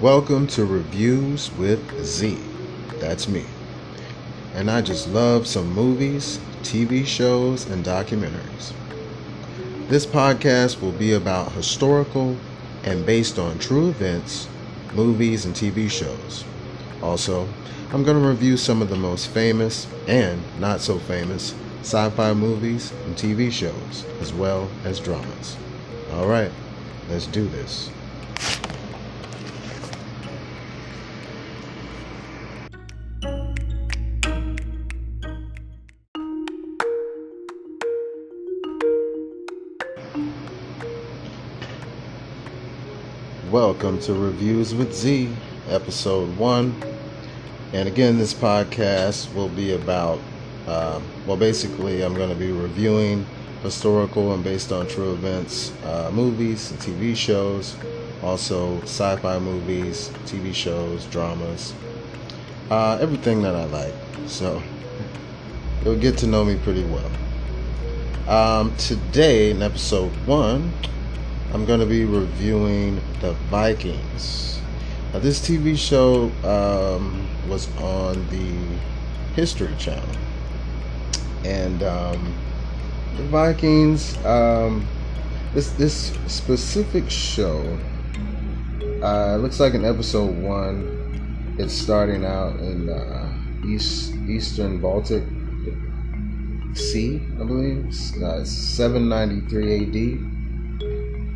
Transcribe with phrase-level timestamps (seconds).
[0.00, 2.38] Welcome to Reviews with Z.
[3.00, 3.44] That's me.
[4.54, 8.72] And I just love some movies, TV shows, and documentaries.
[9.88, 12.38] This podcast will be about historical
[12.82, 14.48] and based on true events,
[14.94, 16.46] movies, and TV shows.
[17.02, 17.46] Also,
[17.92, 22.32] I'm going to review some of the most famous and not so famous sci fi
[22.32, 25.58] movies and TV shows, as well as dramas.
[26.10, 26.52] Alright,
[27.10, 27.90] let's do this.
[43.80, 45.34] Welcome to Reviews with Z,
[45.70, 46.74] episode one.
[47.72, 50.20] And again, this podcast will be about,
[50.66, 53.24] uh, well, basically, I'm going to be reviewing
[53.62, 57.74] historical and based on true events uh, movies and TV shows,
[58.22, 61.72] also sci fi movies, TV shows, dramas,
[62.70, 63.94] uh, everything that I like.
[64.26, 64.62] So
[65.86, 67.10] you'll get to know me pretty well.
[68.28, 70.70] Um, today, in episode one,
[71.52, 74.60] I'm going to be reviewing The Vikings.
[75.12, 80.08] Now, this TV show um, was on the History Channel.
[81.44, 82.34] And um,
[83.16, 84.86] The Vikings, um,
[85.52, 87.80] this, this specific show,
[89.02, 95.24] uh, looks like in episode one, it's starting out in uh, East, Eastern Baltic
[96.74, 97.88] Sea, I believe.
[98.22, 100.39] Uh, 793 AD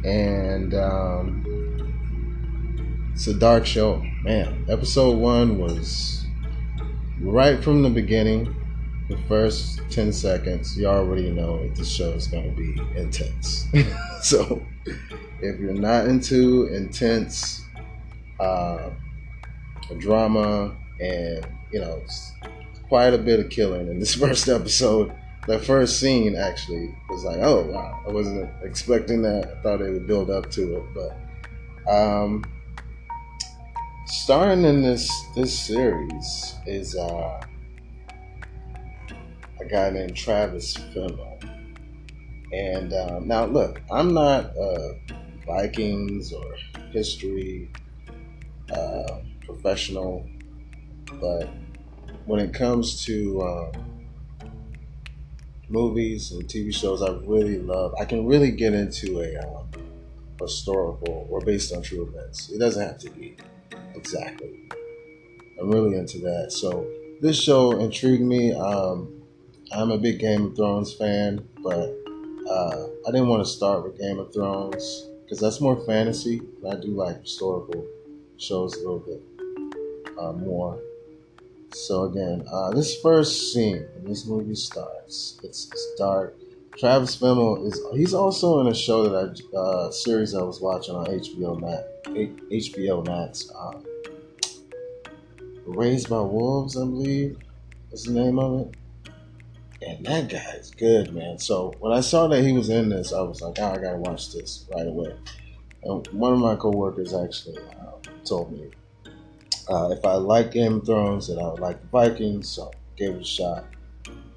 [0.04, 1.44] and um,
[3.14, 4.04] it's a dark show.
[4.22, 6.26] Man, episode one was
[7.20, 8.54] right from the beginning.
[9.08, 13.66] The first ten seconds, you already know this show is going to be intense.
[14.22, 14.62] so,
[15.40, 17.64] if you're not into intense
[18.40, 18.90] uh,
[19.98, 22.02] drama and you know
[22.88, 25.12] quite a bit of killing in this first episode
[25.46, 29.46] the first scene actually was like, oh wow, I wasn't expecting that.
[29.46, 32.44] I thought it would build up to it, but um,
[34.06, 37.40] starring in this this series is uh,
[39.60, 41.30] a guy named Travis Fimmel.
[42.52, 44.96] And um, now, look, I'm not a
[45.44, 46.54] Vikings or
[46.92, 47.70] history
[48.72, 50.26] uh, professional,
[51.20, 51.50] but
[52.26, 53.93] when it comes to um,
[55.68, 57.94] movies and TV shows I really love.
[57.98, 59.68] I can really get into a um,
[60.40, 62.50] historical or based on true events.
[62.50, 63.36] It doesn't have to be
[63.94, 64.68] exactly.
[65.60, 66.52] I'm really into that.
[66.52, 66.86] So
[67.20, 68.52] this show intrigued me.
[68.52, 69.22] Um,
[69.72, 71.94] I'm a big Game of Thrones fan, but
[72.48, 76.42] uh, I didn't want to start with Game of Thrones because that's more fantasy.
[76.68, 77.86] I do like historical
[78.36, 79.22] shows a little bit
[80.18, 80.78] uh, more.
[81.74, 86.36] So again, uh, this first scene when this movie starts, it's, it's dark.
[86.78, 90.94] Travis Fimmel is he's also in a show that I uh, series I was watching
[90.94, 91.84] on HBO Max.
[92.06, 93.50] HBO Max.
[93.56, 93.84] Um,
[95.66, 97.38] Raised by Wolves, I believe,
[97.90, 98.76] is the name of it.
[99.82, 101.38] And that guy is good, man.
[101.38, 103.98] So when I saw that he was in this, I was like, oh, I gotta
[103.98, 105.14] watch this right away.
[105.82, 107.92] And one of my coworkers actually uh,
[108.24, 108.70] told me
[109.68, 113.14] uh, if I like Game of Thrones, then I would like the Vikings, so gave
[113.14, 113.64] it a shot.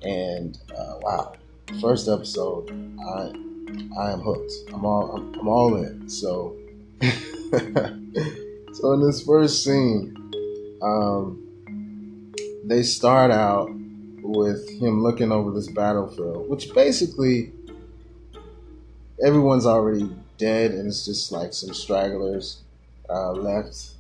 [0.03, 1.33] And uh, wow,
[1.81, 3.33] first episode, I
[3.99, 4.53] I am hooked.
[4.73, 6.09] I'm all I'm, I'm all in.
[6.09, 6.55] So
[7.01, 10.15] so in this first scene,
[10.81, 12.33] um,
[12.65, 13.69] they start out
[14.21, 17.51] with him looking over this battlefield, which basically
[19.23, 22.61] everyone's already dead, and it's just like some stragglers
[23.09, 23.95] uh, left.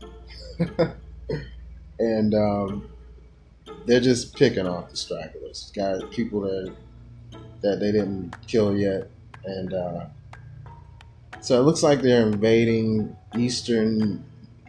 [1.99, 2.89] and um,
[3.85, 6.75] they're just picking off the stragglers, guys, people that
[7.61, 9.09] that they didn't kill yet,
[9.45, 10.05] and uh,
[11.41, 14.23] so it looks like they're invading Eastern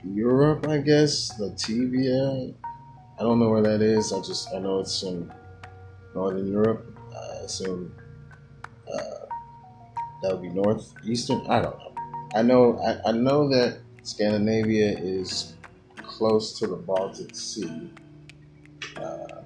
[0.05, 2.55] Europe, I guess, Latvia.
[3.19, 4.13] I don't know where that is.
[4.13, 5.33] I just I know it's in
[6.15, 6.87] Northern Europe.
[7.15, 7.93] I assume
[8.93, 9.27] uh,
[10.23, 11.47] that would be northeastern.
[11.49, 11.93] I don't know.
[12.35, 15.55] I know I, I know that Scandinavia is
[16.19, 17.91] close to the Baltic Sea.
[18.97, 19.43] Uh,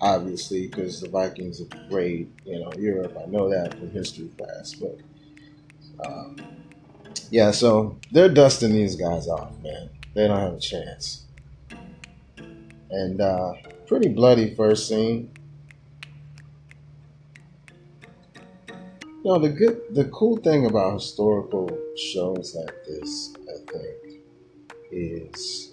[0.00, 3.18] obviously, because the Vikings have raided, you know, Europe.
[3.20, 4.96] I know that from history class, but
[6.06, 6.36] um,
[7.30, 7.50] yeah.
[7.50, 9.90] So they're dusting these guys off, man.
[10.14, 11.24] They don't have a chance.
[12.90, 13.54] And uh,
[13.88, 15.28] pretty bloody first scene.
[18.68, 24.03] You know, the good, the cool thing about historical shows like this, I think,
[24.94, 25.72] is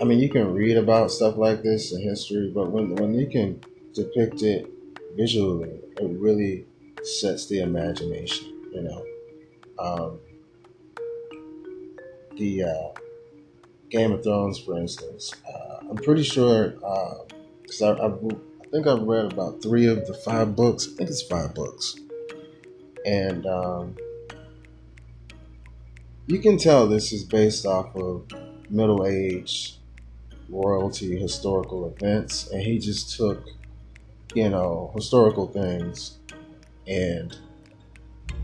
[0.00, 3.26] I mean you can read about stuff like this in history, but when when you
[3.26, 3.60] can
[3.92, 4.70] depict it
[5.16, 6.66] visually, it really
[7.02, 9.04] sets the imagination, you know.
[9.78, 10.18] Um,
[12.36, 13.00] the uh,
[13.90, 18.86] Game of Thrones, for instance, uh, I'm pretty sure because uh, I, I, I, think
[18.86, 20.88] I've read about three of the five books.
[20.92, 21.96] I think it's five books,
[23.04, 23.96] and um,
[26.26, 28.26] you can tell this is based off of
[28.70, 29.76] middle age
[30.48, 33.44] royalty historical events, and he just took
[34.34, 36.18] you know historical things
[36.86, 37.36] and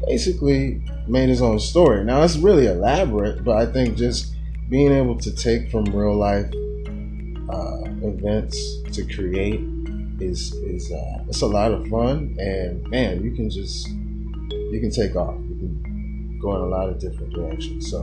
[0.07, 2.05] basically made his own story.
[2.05, 4.35] Now it's really elaborate, but I think just
[4.69, 6.47] being able to take from real life
[7.49, 9.61] uh, events to create
[10.21, 14.91] is is uh, it's a lot of fun, and man, you can just you can
[14.91, 15.37] take off.
[16.39, 17.91] You can go in a lot of different directions.
[17.91, 18.03] So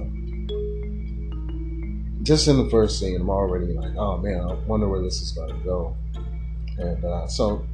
[2.21, 5.31] just in the first scene, I'm already like, oh man, I wonder where this is
[5.31, 5.95] going to go.
[6.77, 7.65] And uh, so,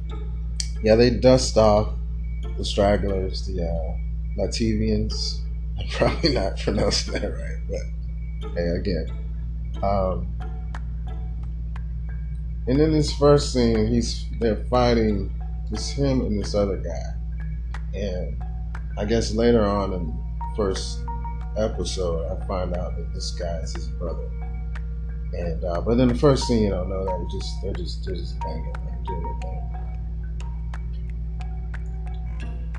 [0.82, 1.88] yeah, they dust off
[2.56, 5.40] the stragglers, the uh, Lativians.
[5.80, 9.06] I'm probably not pronouncing that right, but hey, again.
[9.82, 10.28] Um,
[12.68, 15.34] and in this first scene, he's they're fighting.
[15.72, 18.44] It's him and this other guy, and
[18.98, 20.21] I guess later on in
[20.56, 21.00] first
[21.56, 24.28] episode, I find out that this guy is his brother.
[25.32, 27.16] And uh, but then the first scene, you don't know that.
[27.18, 29.62] They're just they're just they're just banging, they're doing their thing.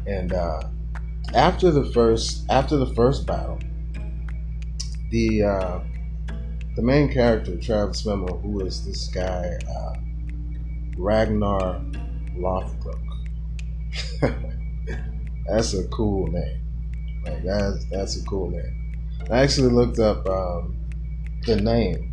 [0.05, 0.61] And uh,
[1.33, 3.59] after the first after the first battle,
[5.09, 5.79] the uh,
[6.75, 9.95] the main character Travis Fimmel, who is this guy uh,
[10.97, 11.81] Ragnar
[12.37, 12.99] Lothbrok.
[15.47, 16.62] that's a cool name.
[17.25, 18.97] Like that's that's a cool name.
[19.31, 20.75] I actually looked up um,
[21.45, 22.11] the name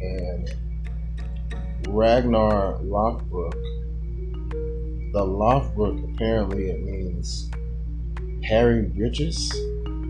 [0.00, 0.54] and
[1.88, 3.54] Ragnar Lothbrok
[5.12, 7.50] the Lothbrok apparently it means
[8.44, 9.52] hairy breeches,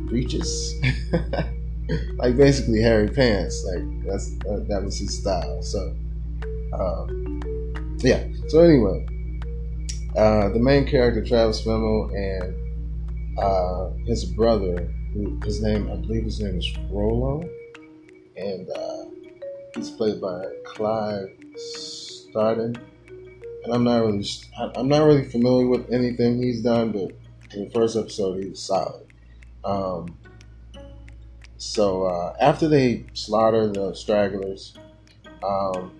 [0.07, 0.75] breeches,
[2.17, 3.65] like basically hairy pants.
[3.65, 5.63] Like that's uh, that was his style.
[5.63, 5.97] So,
[6.75, 7.41] um,
[8.01, 8.27] yeah.
[8.49, 9.07] So anyway,
[10.17, 12.55] uh, the main character Travis Fimmel and
[13.41, 17.49] uh, his brother, who his name I believe his name is Rollo,
[18.37, 19.05] and uh,
[19.75, 22.77] he's played by Clive Standen
[23.65, 24.27] and I'm not really
[24.57, 27.13] I'm not really familiar with anything he's done, but
[27.55, 29.07] in the first episode he was solid.
[29.65, 30.17] Um,
[31.59, 34.77] so uh, after they slaughter the stragglers,
[35.43, 35.93] um,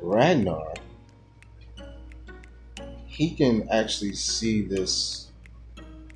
[0.00, 0.74] Ragnar
[3.06, 5.31] he can actually see this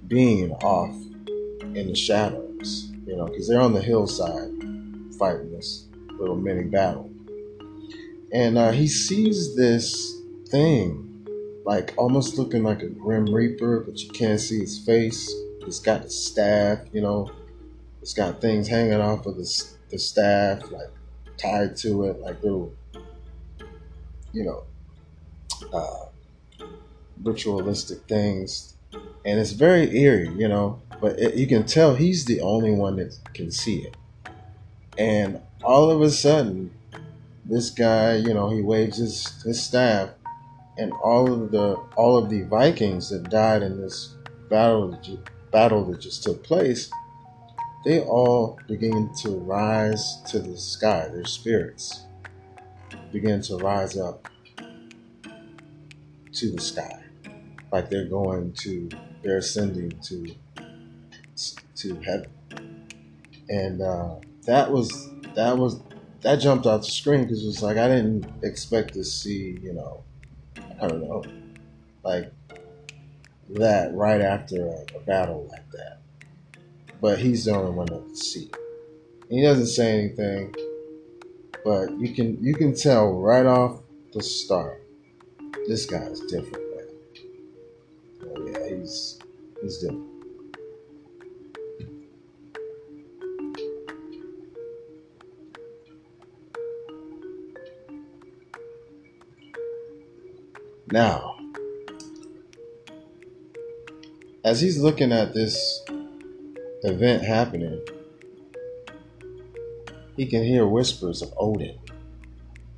[0.09, 0.95] being off
[1.75, 4.51] in the shadows, you know, because they're on the hillside
[5.19, 5.87] fighting this
[6.19, 7.11] little mini battle,
[8.33, 10.15] and uh, he sees this
[10.49, 11.27] thing,
[11.65, 15.33] like almost looking like a Grim Reaper, but you can't see his face.
[15.65, 17.31] He's got the staff, you know,
[18.01, 20.91] it's got things hanging off of the, the staff, like
[21.37, 22.73] tied to it, like little,
[24.33, 24.65] you know,
[25.73, 26.67] uh,
[27.23, 28.76] ritualistic things.
[29.25, 32.97] And it's very eerie, you know, but it, you can tell he's the only one
[32.97, 33.97] that can see it.
[34.99, 36.73] And all of a sudden,
[37.45, 40.11] this guy, you know, he waves his, his staff
[40.79, 44.15] and all of the all of the Vikings that died in this
[44.49, 44.99] battle
[45.51, 46.91] battle that just took place,
[47.85, 51.09] they all begin to rise to the sky.
[51.09, 52.05] Their spirits
[53.13, 54.29] begin to rise up
[56.33, 57.03] to the sky,
[57.77, 58.89] like they're going to
[59.23, 60.35] they're ascending to
[61.75, 62.31] to heaven.
[63.51, 64.15] And uh,
[64.47, 65.83] that was that was
[66.23, 69.75] that jumped off the screen because it was like I didn't expect to see you
[69.75, 70.05] know
[70.81, 71.23] I don't know,
[72.03, 72.33] like
[73.51, 75.99] that right after a, a battle like that.
[77.01, 78.51] But he's the only one that can see.
[79.29, 80.55] He doesn't say anything,
[81.63, 83.83] but you can you can tell right off
[84.15, 84.83] the start,
[85.67, 86.66] this guy is different.
[88.87, 89.19] He's
[89.63, 89.83] he's.
[100.93, 101.37] Now,
[104.45, 105.83] as he's looking at this
[106.85, 107.81] event happening,
[110.17, 111.77] he can hear whispers of Odin.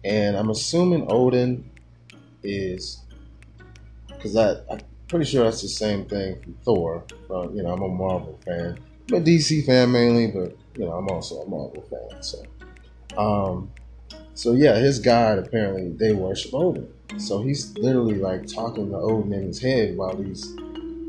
[0.05, 1.71] And I'm assuming Odin
[2.43, 2.99] is
[4.09, 7.05] because I I'm pretty sure that's the same thing from Thor.
[7.27, 8.79] From you know, I'm a Marvel fan.
[9.11, 12.23] I'm a DC fan mainly, but you know, I'm also a Marvel fan.
[12.23, 12.43] So,
[13.17, 13.71] um,
[14.35, 16.89] so yeah, his god apparently they worship Odin.
[17.17, 20.55] So he's literally like talking to Odin in his head while these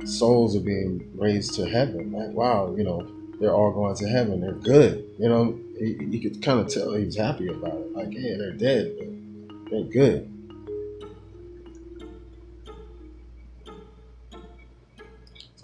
[0.05, 2.11] souls are being raised to heaven.
[2.11, 3.07] Like, wow, you know,
[3.39, 4.41] they're all going to heaven.
[4.41, 5.05] They're good.
[5.19, 7.93] You know, you could kind of tell he's happy about it.
[7.93, 10.31] Like, yeah, they're dead, but they're good.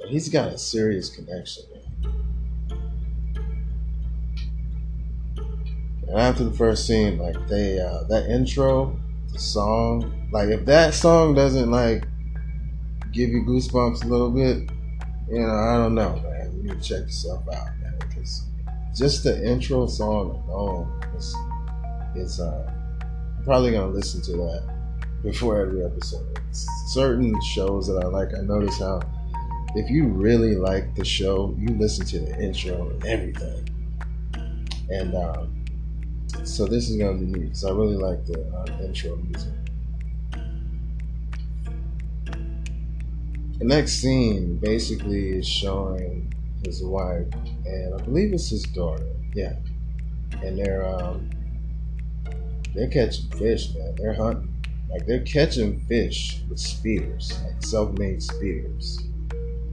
[0.06, 1.64] So he's got a serious connection.
[6.08, 9.00] And after the first scene, like they uh, that intro,
[9.34, 12.04] the song, like if that song doesn't like
[13.12, 14.70] give you goosebumps a little bit,
[15.28, 16.54] you know, I don't know, man.
[16.56, 18.44] You need to check yourself out, man, because
[18.96, 21.36] just the intro song alone is,
[22.16, 22.72] is uh,
[23.40, 24.70] I'm probably gonna listen to that
[25.24, 26.40] before every episode.
[26.90, 29.02] Certain shows that I like, I notice how
[29.76, 33.70] if you really like the show, you listen to the intro and everything.
[34.90, 35.66] And um,
[36.44, 39.54] so this is gonna be neat because I really like the uh, intro music.
[43.60, 46.34] The next scene basically is showing
[46.66, 47.28] his wife,
[47.66, 49.08] and I believe it's his daughter.
[49.34, 49.56] Yeah,
[50.42, 51.30] and they're um,
[52.74, 53.96] they're catching fish, man.
[53.96, 54.54] They're hunting,
[54.90, 59.00] like they're catching fish with spears, like self-made spears.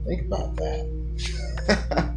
[0.05, 0.83] Think about that.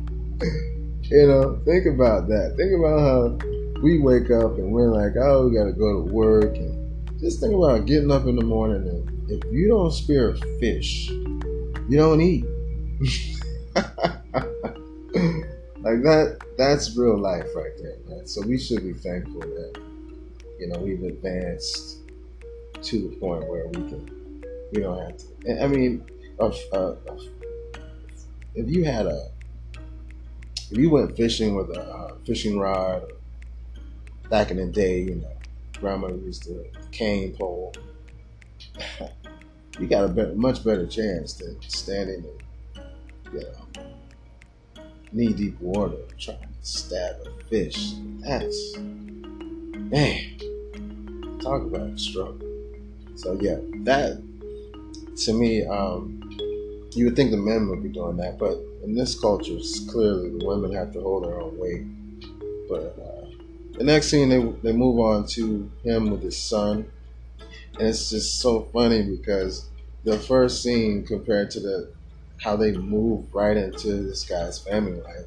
[1.02, 2.54] you know, think about that.
[2.56, 3.38] Think about how
[3.80, 6.56] we wake up and we're like, oh, we got to go to work.
[6.56, 10.36] And just think about getting up in the morning and if you don't spear a
[10.58, 12.44] fish, you don't eat.
[15.82, 18.26] like that, that's real life right there, man.
[18.26, 19.80] So we should be thankful that,
[20.58, 21.98] you know, we've advanced
[22.82, 25.62] to the point where we can, we don't have to.
[25.62, 26.04] I mean,
[26.38, 27.35] a, a, a
[28.56, 29.28] if you had a
[30.70, 33.04] if you went fishing with a fishing rod
[34.28, 35.32] back in the day, you know,
[35.78, 37.72] grandma used to cane pole.
[39.78, 42.82] you got a much better chance than standing in,
[43.32, 44.82] you know,
[45.12, 47.92] knee deep water trying to stab a fish.
[48.20, 50.38] That's man,
[51.40, 52.40] talk about a struggle.
[53.14, 54.20] So yeah, that
[55.24, 56.20] to me, um,
[56.96, 59.58] you would think the men would be doing that, but in this culture,
[59.90, 61.84] clearly the women have to hold their own weight.
[62.70, 63.26] But uh,
[63.76, 66.90] the next scene, they they move on to him with his son,
[67.78, 69.68] and it's just so funny because
[70.04, 71.92] the first scene compared to the
[72.42, 75.26] how they move right into this guy's family life,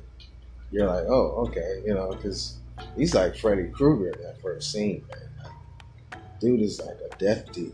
[0.72, 2.58] you're like, oh, okay, you know, because
[2.98, 5.52] he's like Freddy Krueger in that first scene, man.
[6.40, 7.74] dude is like a death dealer,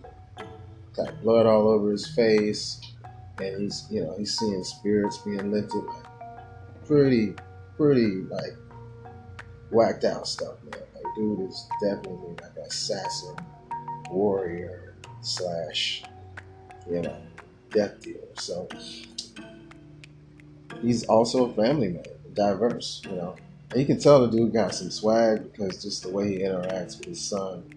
[0.98, 2.85] got blood all over his face
[3.40, 5.84] and he's you know he's seeing spirits being lifted,
[6.86, 7.34] pretty
[7.78, 8.56] pretty like
[9.72, 10.82] whacked out stuff, man.
[10.94, 13.36] Like dude is definitely like assassin,
[14.10, 16.04] warrior slash
[16.90, 17.18] you know
[17.72, 18.22] death dealer.
[18.36, 18.68] So
[20.82, 23.36] he's also a family man, diverse, you know.
[23.72, 26.98] And you can tell the dude got some swag because just the way he interacts
[26.98, 27.72] with his son.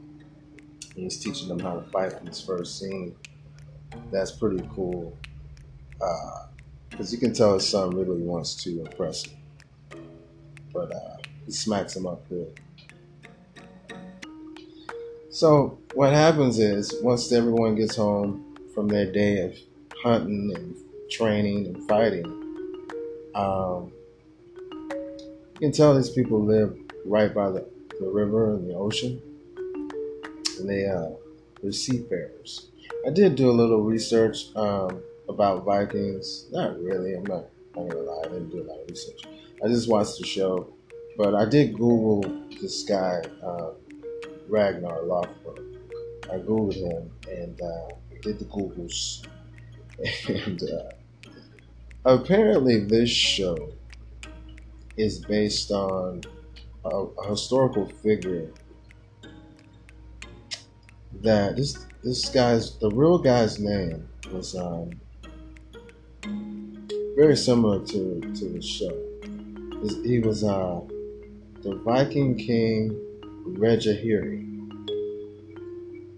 [0.95, 3.15] He's teaching him how to fight in his first scene.
[4.11, 5.17] That's pretty cool
[5.99, 9.39] because uh, you can tell his son really wants to impress him.
[10.73, 12.59] But uh, he smacks him up good.
[15.31, 19.55] So what happens is once everyone gets home from their day of
[20.03, 20.77] hunting and
[21.11, 22.25] training and fighting,
[23.35, 23.93] um,
[24.81, 27.69] you can tell these people live right by the,
[28.01, 29.21] the river and the ocean,
[30.59, 31.11] and they uh,
[31.63, 32.69] they're seafarers.
[33.07, 34.55] I did do a little research.
[34.57, 36.47] Um, about Vikings.
[36.51, 37.15] Not really.
[37.15, 38.23] I'm not, I'm gonna lie.
[38.25, 39.23] I didn't do a lot of research.
[39.63, 40.73] I just watched the show,
[41.17, 42.23] but I did Google
[42.61, 43.71] this guy, uh,
[44.49, 45.65] Ragnar Lothbrok.
[46.31, 47.89] I googled him and uh,
[48.23, 49.27] did the Googles,
[50.29, 51.31] and uh,
[52.05, 53.73] apparently this show
[54.97, 56.23] is based on
[56.85, 58.51] a, a historical figure
[61.23, 64.91] that this this guy's the real guy's name was um,
[66.23, 68.97] very similar to to the show.
[70.05, 70.81] He was uh,
[71.63, 72.91] the Viking king
[73.47, 74.43] Regahiri,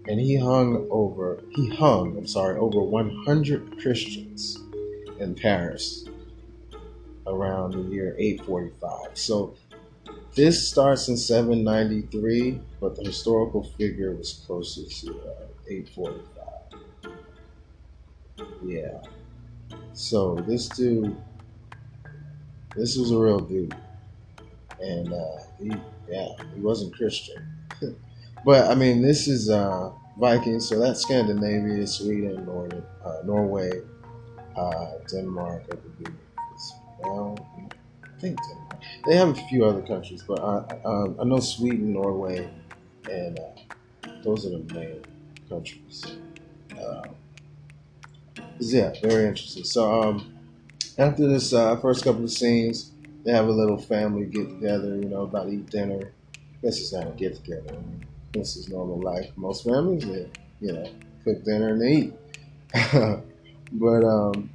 [0.07, 4.57] and he hung over he hung I'm sorry over 100 Christians
[5.19, 6.05] in Paris
[7.27, 9.17] around the year 845.
[9.17, 9.55] So
[10.35, 16.51] this starts in 793, but the historical figure was closer to uh, 845.
[18.63, 19.01] Yeah.
[19.93, 21.17] So this dude,
[22.75, 23.75] This was a real dude,
[24.79, 25.71] and uh, he,
[26.07, 27.43] yeah, he wasn't Christian.
[28.45, 32.47] but I mean, this is uh, Vikings, so that's Scandinavia, Sweden,
[33.03, 33.71] uh, Norway,
[34.55, 35.63] uh, Denmark,
[38.05, 38.81] I think Denmark.
[39.05, 42.49] They have a few other countries, but I, um, I know Sweden, Norway,
[43.07, 43.61] and uh,
[44.23, 45.01] those are the main
[45.49, 46.19] countries.
[46.79, 47.09] Uh,
[48.69, 49.63] yeah, very interesting.
[49.63, 50.37] So um,
[50.97, 52.91] after this uh, first couple of scenes,
[53.23, 54.95] they have a little family get together.
[54.95, 56.11] You know, about to eat dinner.
[56.35, 57.69] I guess it's not a get together.
[57.69, 59.31] I mean, this is normal life.
[59.35, 60.27] Most families, they
[60.59, 60.89] you know
[61.23, 62.13] cook dinner and they eat.
[63.73, 64.49] but um,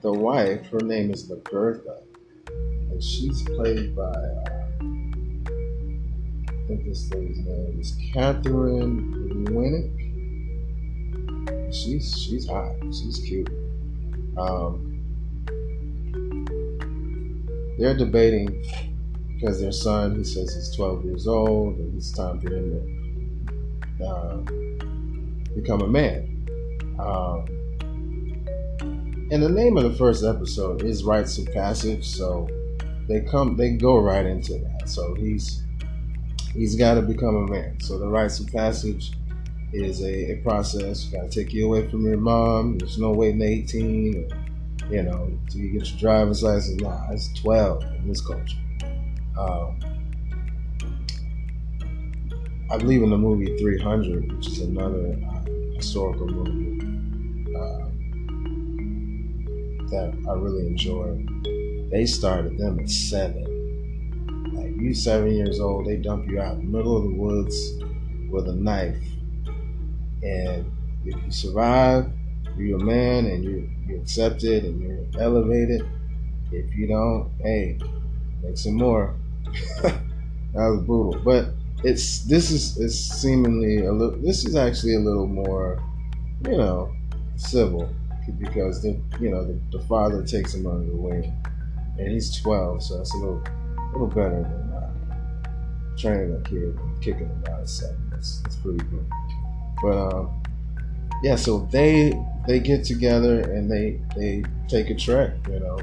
[0.00, 2.02] the wife, her name is Lagertha,
[2.48, 4.02] and she's played by.
[4.02, 4.44] Uh,
[6.48, 9.97] I think this lady's name is Katheryn Winnick.
[11.70, 12.72] She's she's hot.
[12.86, 13.48] She's cute.
[14.36, 14.88] Um,
[17.78, 18.64] they're debating
[19.34, 23.46] because their son, he says he's 12 years old and it's time for him
[23.98, 24.36] to uh,
[25.54, 26.34] become a man.
[26.98, 27.44] Um,
[29.30, 32.48] and the name of the first episode is rites of passage, so
[33.08, 34.88] they come, they go right into that.
[34.88, 35.62] So he's
[36.52, 37.78] he's got to become a man.
[37.80, 39.12] So the rites of passage
[39.72, 41.04] is a, a process.
[41.04, 42.78] Got to take you away from your mom.
[42.78, 46.80] There's no waiting 18, or, you know, till you get your driver's license.
[46.80, 48.56] Nah, it's 12 in this culture.
[49.38, 49.78] Um,
[52.70, 56.78] I believe in the movie 300, which is another uh, historical movie
[57.56, 57.88] uh,
[59.90, 61.24] that I really enjoy.
[61.90, 64.52] They started them at seven.
[64.54, 67.56] Like you, seven years old, they dump you out in the middle of the woods
[68.28, 69.02] with a knife,
[70.22, 70.70] and
[71.04, 72.10] if you survive,
[72.56, 75.88] you're a man and you're, you're accepted and you're elevated.
[76.50, 77.78] If you don't, hey,
[78.42, 79.14] make some more.
[79.82, 80.00] that
[80.54, 81.50] was brutal, but
[81.84, 84.18] it's this is is seemingly a little.
[84.18, 85.82] This is actually a little more,
[86.46, 86.92] you know,
[87.36, 87.94] civil
[88.38, 91.32] because the you know the, the father takes him under the wing,
[91.98, 93.42] and he's twelve, so it's a little
[93.92, 97.96] little better than uh, training a kid and kicking him out of seven.
[98.14, 99.06] It's, it's pretty good,
[99.82, 100.42] but um,
[101.22, 101.36] yeah.
[101.36, 102.12] So they
[102.46, 105.32] they get together and they they take a trek.
[105.48, 105.78] You know,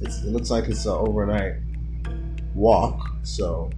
[0.00, 1.54] it's, it looks like it's an overnight
[2.54, 3.70] walk, so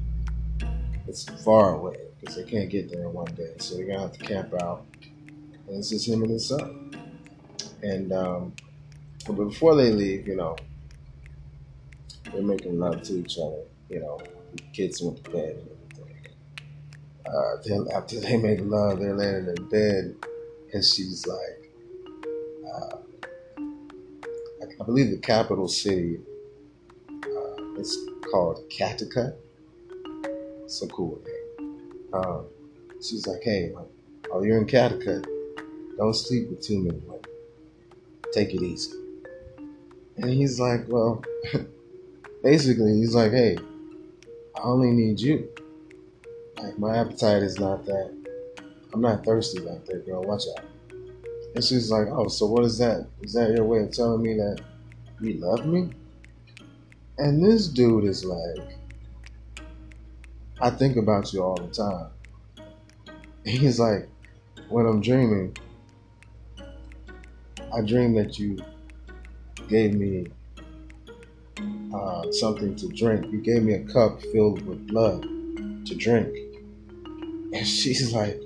[1.06, 3.54] it's far away because they can't get there in one day.
[3.58, 6.90] So they're gonna have to camp out, and it's just him and his son.
[7.82, 8.52] And um,
[9.26, 10.56] but before they leave, you know,
[12.32, 13.62] they're making love to each other.
[13.88, 14.18] You know,
[14.52, 15.68] the kids went to bed.
[17.28, 20.16] Uh, then after they make love, they're laying in bed,
[20.72, 21.70] and she's like,
[22.66, 22.96] uh,
[24.80, 26.20] I, believe the capital city.
[27.10, 27.96] Uh, it's
[28.30, 29.34] called Kattegat.
[30.64, 31.78] It's a cool name.
[32.14, 32.46] Um,
[33.02, 33.86] she's like, hey, like,
[34.30, 35.26] oh, you're in Kattegat.
[35.98, 37.20] Don't sleep with too many women.
[38.32, 38.92] Take it easy.
[40.16, 41.22] And he's like, well,
[42.42, 43.58] basically, he's like, hey,
[44.56, 45.48] I only need you.
[46.62, 48.14] Like, my appetite is not that.
[48.92, 50.22] I'm not thirsty like that, girl.
[50.22, 50.64] Watch out.
[51.54, 53.06] And she's like, oh, so what is that?
[53.22, 54.60] Is that your way of telling me that
[55.20, 55.90] you love me?
[57.18, 58.76] And this dude is like,
[60.60, 62.10] I think about you all the time.
[63.44, 64.08] He's like,
[64.68, 65.56] when I'm dreaming,
[67.72, 68.58] I dream that you
[69.68, 70.28] gave me
[71.94, 73.32] uh, something to drink.
[73.32, 75.22] You gave me a cup filled with blood
[75.86, 76.47] to drink.
[77.52, 78.40] And she's like,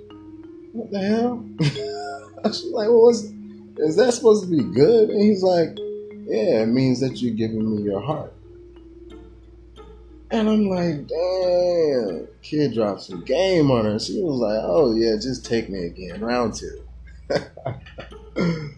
[0.73, 1.45] what the hell?
[2.53, 3.23] she's like, well, what's,
[3.79, 5.11] is that supposed to be good?
[5.11, 5.77] And he's like,
[6.27, 8.33] yeah, it means that you're giving me your heart.
[10.31, 13.99] And I'm like, damn, kid dropped some game on her.
[13.99, 16.83] She was like, oh yeah, just take me again, round two.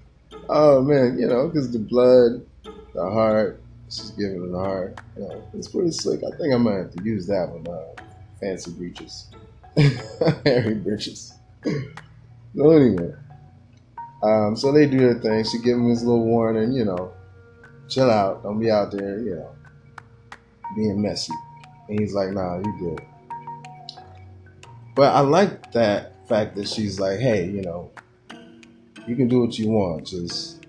[0.49, 2.45] oh man, you know, because the blood,
[2.95, 4.99] the heart, she's giving it the heart.
[5.17, 6.23] You know, it's pretty slick.
[6.25, 7.67] I think I might have to use that one.
[7.69, 8.03] Uh,
[8.41, 9.29] fancy breeches,
[10.45, 11.35] hairy breeches.
[11.65, 13.13] so anyway,
[14.23, 15.45] um, so they do their thing.
[15.45, 17.13] She give him his little warning, you know,
[17.89, 19.51] chill out, don't be out there, you know,
[20.77, 21.33] being messy.
[21.89, 23.01] And he's like, nah, you good.
[24.95, 27.91] But I like that fact that she's like, hey, you know,
[29.07, 30.65] you can do what you want, just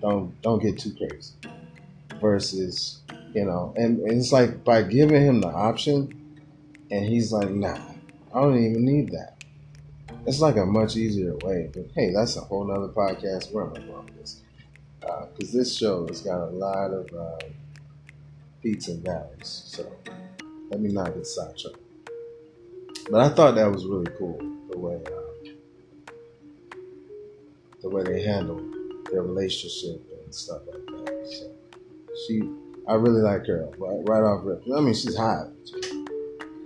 [0.00, 1.32] don't don't get too crazy.
[2.20, 3.02] Versus,
[3.34, 6.38] you know, and, and it's like by giving him the option,
[6.90, 7.78] and he's like, nah,
[8.34, 9.44] I don't even need that.
[10.26, 11.70] It's like a much easier way.
[11.72, 13.52] But hey, that's a whole nother podcast.
[13.52, 14.40] Where am I going with this?
[15.00, 17.38] because uh, this show has got a lot of uh,
[18.62, 19.62] peaks and valleys.
[19.66, 19.90] So
[20.70, 21.78] let me not get sidetracked.
[23.10, 24.38] But I thought that was really cool
[24.70, 25.50] the way uh,
[27.82, 28.60] the way they handle
[29.10, 31.28] their relationship and stuff like that.
[31.30, 31.50] So
[32.26, 32.40] she,
[32.88, 34.62] I really like her right, right off rip.
[34.74, 35.48] I mean, she's hot.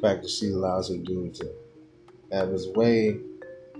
[0.00, 1.50] Fact that she allows her dude to
[2.30, 3.18] have his way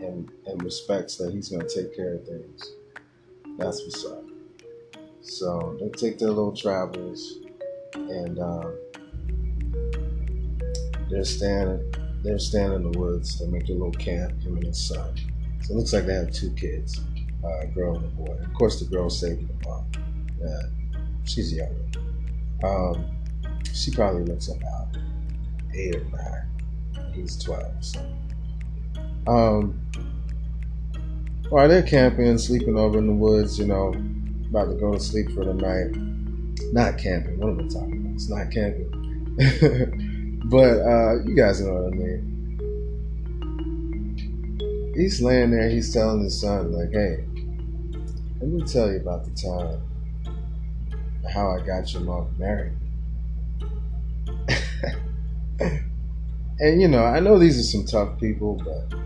[0.01, 2.73] and and respects that he's going to take care of things.
[3.57, 4.25] That's what's up.
[5.21, 7.39] So they take their little travels,
[7.95, 8.75] and um,
[11.11, 11.95] they're standing.
[12.25, 13.39] They're standing in the woods.
[13.39, 14.43] They make their little camp.
[14.43, 15.15] Him and his son.
[15.63, 17.01] So it looks like they have two kids,
[17.45, 18.39] uh, a girl and a boy.
[18.43, 19.87] Of course, the girl's saving the mom.
[20.41, 20.63] Yeah,
[21.25, 21.75] she's younger.
[22.65, 23.05] Um,
[23.73, 24.97] she probably looks about
[25.79, 27.13] eight or nine.
[27.15, 27.73] He's twelve.
[27.81, 28.01] So.
[29.27, 29.81] Um,
[31.51, 33.95] while they're camping, sleeping over in the woods, you know,
[34.51, 35.97] about to go to sleep for the night.
[36.73, 37.39] Not camping.
[37.39, 38.15] What am I talking about?
[38.15, 38.91] It's not camping.
[40.45, 42.35] but uh, you guys know what I mean.
[44.95, 45.69] He's laying there.
[45.69, 47.25] He's telling his son, like, "Hey,
[48.41, 49.81] let me tell you about the time
[51.33, 52.73] how I got your mom married."
[55.61, 58.99] And you know, I know these are some tough people, but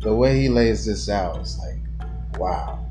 [0.00, 2.84] the way he lays this out is like, wow.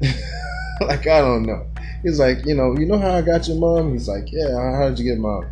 [0.80, 1.66] like I don't know.
[2.02, 3.92] He's like, you know, you know how I got your mom?
[3.92, 4.76] He's like, yeah.
[4.76, 5.46] How did you get mom?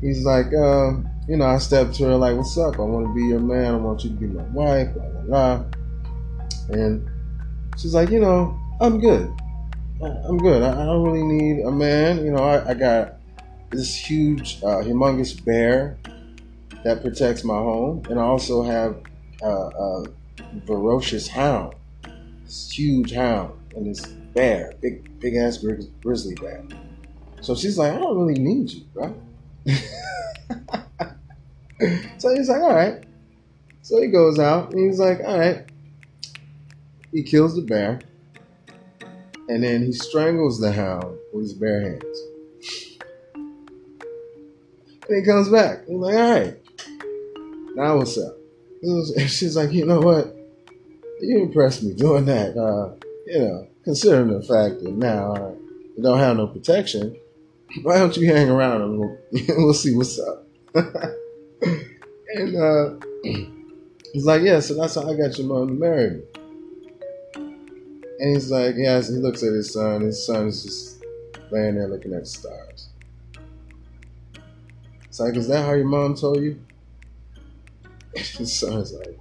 [0.00, 2.78] He's like, um, you know, I stepped to her like, what's up?
[2.78, 3.74] I want to be your man.
[3.74, 4.92] I want you to be my wife.
[4.94, 5.64] Blah blah blah.
[6.70, 7.08] And
[7.76, 9.32] she's like, you know, I'm good.
[10.02, 10.62] I'm good.
[10.62, 12.24] I, don't really need a man.
[12.24, 13.18] You know, I, I got
[13.72, 15.98] this huge, uh, humongous bear
[16.84, 19.00] that protects my home, and I also have
[19.42, 20.04] uh, a
[20.66, 21.74] ferocious hound,
[22.44, 25.64] this huge hound, and this bear, big big ass
[26.02, 26.64] grizzly bear.
[27.40, 29.14] So she's like, I don't really need you, right?
[32.18, 33.04] so he's like, all right.
[33.82, 35.68] So he goes out and he's like, all right.
[37.10, 38.00] He kills the bear.
[39.48, 42.31] And then he strangles the hound with his bare hands.
[45.12, 45.80] And he comes back.
[45.88, 46.56] I'm like, all right.
[47.76, 48.34] Now what's up?
[48.82, 50.34] And She's like, you know what?
[51.20, 52.56] You impressed me doing that.
[52.56, 52.94] Uh,
[53.26, 55.54] you know, considering the fact that now
[55.98, 57.14] you don't have no protection,
[57.82, 59.18] why don't you hang around and we'll,
[59.58, 60.46] we'll see what's up?
[60.74, 62.94] and uh,
[64.14, 66.22] he's like, yeah, so that's how I got your mom to marry me.
[68.18, 70.00] And he's like, yeah, he looks at his son.
[70.00, 71.04] His son is just
[71.50, 72.88] laying there looking at the stars.
[75.12, 76.58] It's like, is that how your mom told you?
[78.14, 79.20] his son's like,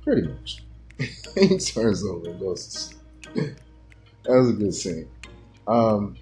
[0.00, 0.62] pretty much.
[1.34, 2.94] he turns over and goes
[3.34, 3.56] that
[4.28, 5.08] was a good scene.
[5.66, 6.16] Um,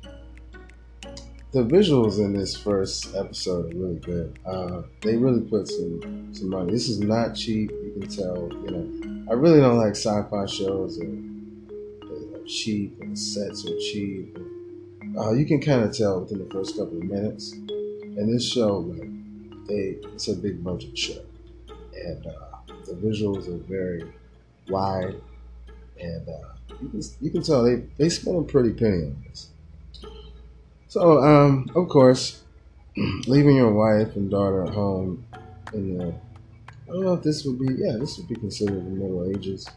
[1.53, 4.39] the visuals in this first episode are really good.
[4.47, 6.73] Uh, they really put some some money.
[6.73, 7.71] This is not cheap.
[7.71, 8.49] You can tell.
[8.65, 11.69] You know, I really don't like sci-fi shows and
[12.33, 14.39] they're cheap and sets are cheap.
[15.19, 17.55] Uh, you can kind of tell within the first couple of minutes.
[18.17, 21.23] And this show, like, they it's a big budget show,
[21.95, 24.13] and uh, the visuals are very
[24.69, 25.21] wide
[26.01, 26.29] and.
[26.29, 26.51] Uh,
[26.83, 29.49] you can, you can tell they, they spent a pretty penny on this.
[30.89, 32.43] So, um, of course,
[33.27, 35.25] leaving your wife and daughter at home
[35.73, 38.91] in the, I don't know if this would be, yeah, this would be considered the
[38.91, 39.69] Middle Ages.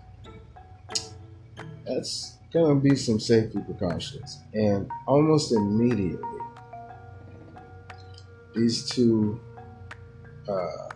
[1.85, 4.39] That's gonna be some safety precautions.
[4.53, 6.39] And almost immediately,
[8.55, 9.39] these two
[10.47, 10.89] uh,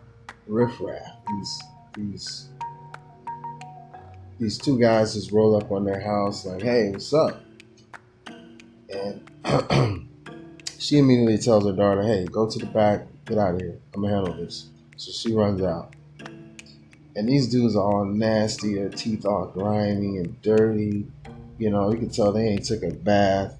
[0.47, 1.61] riffraff, these,
[1.95, 2.49] these
[4.39, 7.41] these two guys just roll up on their house like, "Hey, what's up?"
[8.89, 9.29] And
[10.77, 13.79] she immediately tells her daughter, "Hey, go to the back, get out of here.
[13.93, 15.95] I'm gonna handle this." So she runs out.
[17.15, 21.07] And these dudes are all nasty, their teeth all grimy and dirty.
[21.57, 23.57] You know, you can tell they ain't took a bath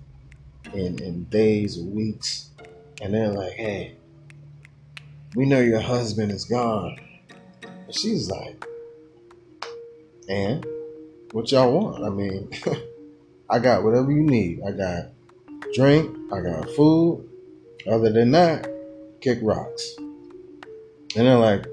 [0.74, 2.52] in, in days or weeks.
[3.02, 3.96] And they're like, hey,
[5.36, 6.98] we know your husband is gone.
[7.62, 8.66] And she's like,
[10.28, 10.66] and
[11.32, 12.04] what y'all want?
[12.04, 12.50] I mean,
[13.50, 14.62] I got whatever you need.
[14.66, 15.06] I got
[15.74, 17.30] drink, I got food.
[17.90, 18.68] Other than that,
[19.22, 19.96] kick rocks.
[19.98, 21.66] And they're like,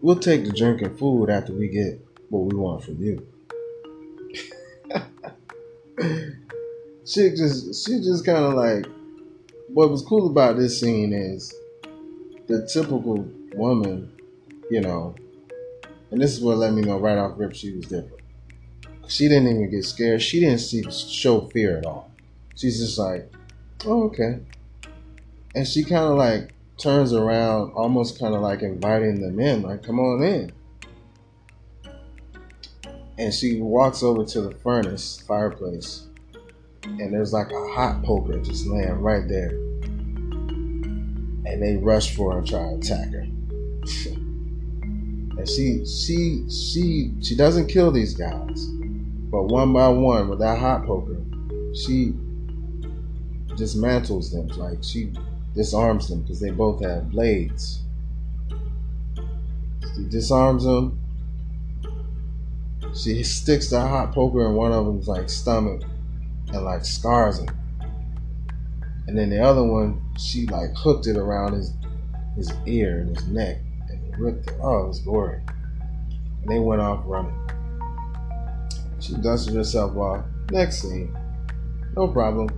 [0.00, 3.26] we'll take the drink and food after we get what we want from you.
[7.04, 8.86] she just she just kind of like
[9.74, 11.52] what was cool about this scene is
[12.46, 14.10] the typical woman,
[14.70, 15.16] you know,
[16.12, 18.22] and this is what let me know right off rip she was different.
[19.08, 20.22] she didn't even get scared.
[20.22, 22.12] She didn't see show fear at all.
[22.54, 23.32] She's just like,
[23.84, 24.38] oh, okay.
[25.56, 29.82] And she kind of like turns around, almost kind of like inviting them in, like,
[29.82, 30.52] come on in.
[33.18, 36.06] And she walks over to the furnace, fireplace,
[36.84, 39.50] and there's like a hot poker just laying right there.
[41.46, 43.20] And they rush for her and try to attack her.
[45.36, 48.66] and she she she she doesn't kill these guys.
[49.30, 51.16] But one by one with that hot poker,
[51.74, 52.12] she
[53.56, 54.48] dismantles them.
[54.58, 55.12] Like she
[55.54, 57.80] disarms them because they both have blades.
[59.96, 60.98] She disarms them.
[62.94, 65.82] She sticks the hot poker in one of them's like stomach
[66.54, 67.48] and like scars him.
[69.06, 71.72] And then the other one, she like hooked it around his
[72.36, 74.56] his ear and his neck and ripped it.
[74.62, 75.40] Oh, it was gory.
[76.42, 77.38] And they went off running.
[79.00, 80.24] She dusted herself off.
[80.50, 81.16] Next scene.
[81.96, 82.48] No problem.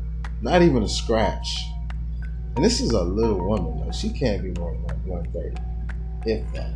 [0.41, 1.65] Not even a scratch.
[2.55, 3.81] And this is a little woman.
[3.81, 6.31] Like she can't be more than 130.
[6.31, 6.73] If that.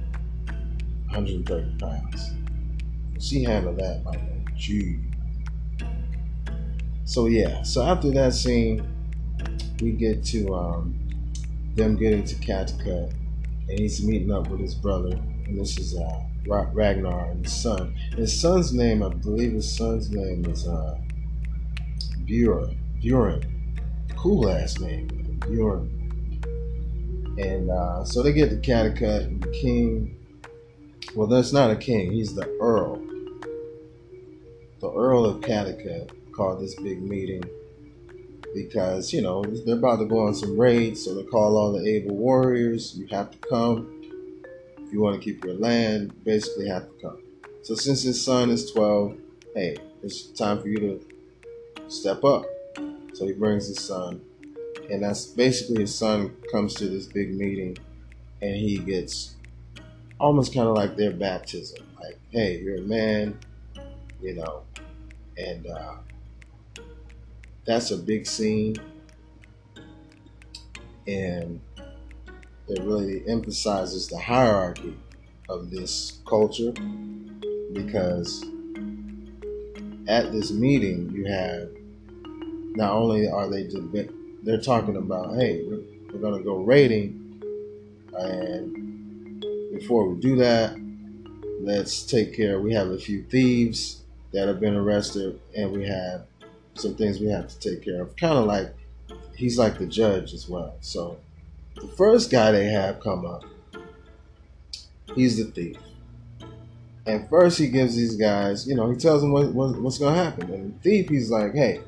[1.07, 2.33] 130 pounds.
[3.19, 4.99] She handled that like a G.
[7.11, 8.87] So yeah, so after that scene,
[9.83, 10.95] we get to um,
[11.75, 13.13] them getting to Kattegat,
[13.69, 17.97] and he's meeting up with his brother, and this is uh, Ragnar and his son.
[18.17, 20.99] His son's name, I believe, his son's name is uh,
[22.27, 22.79] Buren.
[23.01, 23.43] Buren,
[24.15, 25.09] cool ass name,
[25.49, 25.91] Buren.
[27.41, 30.17] And uh, so they get to Kattegat, and the king.
[31.17, 32.13] Well, that's not a king.
[32.13, 33.03] He's the earl.
[34.79, 37.43] The Earl of Kattegat called this big meeting
[38.55, 41.87] because you know they're about to go on some raids, so they call all the
[41.87, 42.97] able warriors.
[42.97, 44.03] You have to come
[44.79, 46.25] if you want to keep your land.
[46.25, 47.23] Basically, have to come.
[47.63, 49.17] So since his son is 12,
[49.55, 51.07] hey, it's time for you to
[51.89, 52.45] step up.
[53.13, 54.21] So he brings his son,
[54.91, 57.77] and that's basically his son comes to this big meeting,
[58.41, 59.35] and he gets
[60.19, 61.87] almost kind of like their baptism.
[62.03, 63.39] Like, hey, you're a man,
[64.23, 64.63] you know,
[65.37, 65.95] and uh,
[67.65, 68.77] that's a big scene,
[71.07, 71.61] and
[72.69, 74.97] it really emphasizes the hierarchy
[75.49, 76.73] of this culture
[77.73, 78.45] because
[80.09, 81.69] at this meeting you have
[82.77, 83.69] not only are they
[84.43, 85.81] they're talking about hey we're,
[86.13, 87.43] we're going to go raiding
[88.15, 90.77] and before we do that
[91.61, 96.27] let's take care we have a few thieves that have been arrested and we have
[96.81, 98.17] some things we have to take care of.
[98.17, 98.75] Kind of like
[99.35, 100.75] he's like the judge as well.
[100.81, 101.19] So
[101.75, 103.45] the first guy they have come up,
[105.15, 105.77] he's the thief.
[107.07, 110.15] And first he gives these guys, you know, he tells them what, what, what's going
[110.15, 110.53] to happen.
[110.53, 111.81] And the thief, he's like, hey,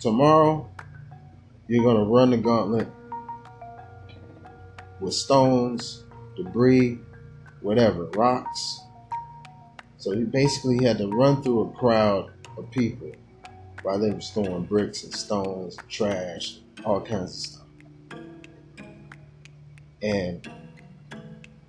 [0.00, 0.68] tomorrow
[1.66, 2.88] you're going to run the gauntlet
[5.00, 6.04] with stones,
[6.36, 6.98] debris,
[7.60, 8.80] whatever, rocks,
[9.98, 13.10] so he basically had to run through a crowd of people
[13.82, 18.20] while they were throwing bricks and stones, trash, all kinds of stuff.
[20.00, 20.48] And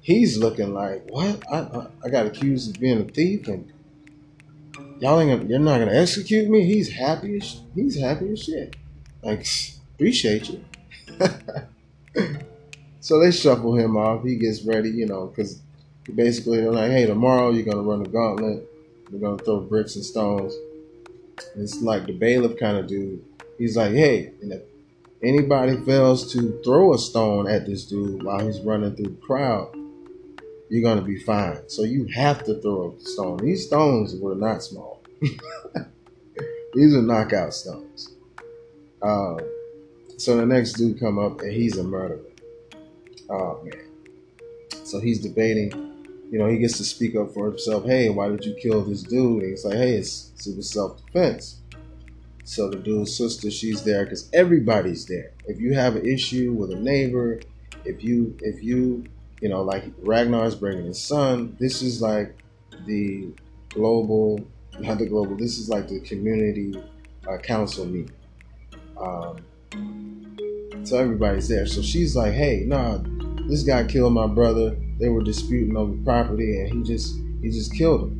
[0.01, 1.43] he's looking like, what?
[1.51, 3.71] I, I, I got accused of being a thief, and
[4.99, 6.65] y'all ain't gonna, you're not gonna execute me.
[6.65, 8.75] He's happy as he's happy as shit.
[9.23, 9.45] Like,
[9.95, 10.63] appreciate you.
[12.99, 14.23] so they shuffle him off.
[14.23, 15.61] He gets ready, you know, because
[16.15, 18.67] basically they're like, hey, tomorrow you're gonna run a gauntlet.
[19.11, 20.53] We're gonna throw bricks and stones.
[21.55, 23.23] it's like the bailiff kind of dude.
[23.57, 24.61] He's like, hey, and if
[25.23, 29.75] anybody fails to throw a stone at this dude while he's running through the crowd,
[30.69, 31.67] you're gonna be fine.
[31.67, 33.37] So you have to throw a stone.
[33.37, 35.01] These stones were not small.
[36.73, 38.13] These are knockout stones.
[39.01, 39.37] Uh,
[40.17, 42.19] so the next dude come up and he's a murderer.
[43.29, 43.85] Oh man.
[44.83, 45.88] So he's debating
[46.31, 47.85] you know, he gets to speak up for himself.
[47.85, 49.41] Hey, why did you kill this dude?
[49.41, 51.57] And he's like, hey, it's, it was self defense.
[52.43, 55.31] So the dude's sister, she's there because everybody's there.
[55.45, 57.39] If you have an issue with a neighbor,
[57.85, 59.05] if you, if you,
[59.41, 62.35] you know, like Ragnar's bringing his son, this is like
[62.85, 63.29] the
[63.69, 64.39] global,
[64.79, 66.73] not the global, this is like the community
[67.27, 68.15] uh, council meeting.
[68.99, 69.37] Um,
[70.83, 71.65] so everybody's there.
[71.65, 72.99] So she's like, hey, nah,
[73.47, 77.73] this guy killed my brother they were disputing over property, and he just he just
[77.73, 78.19] killed him.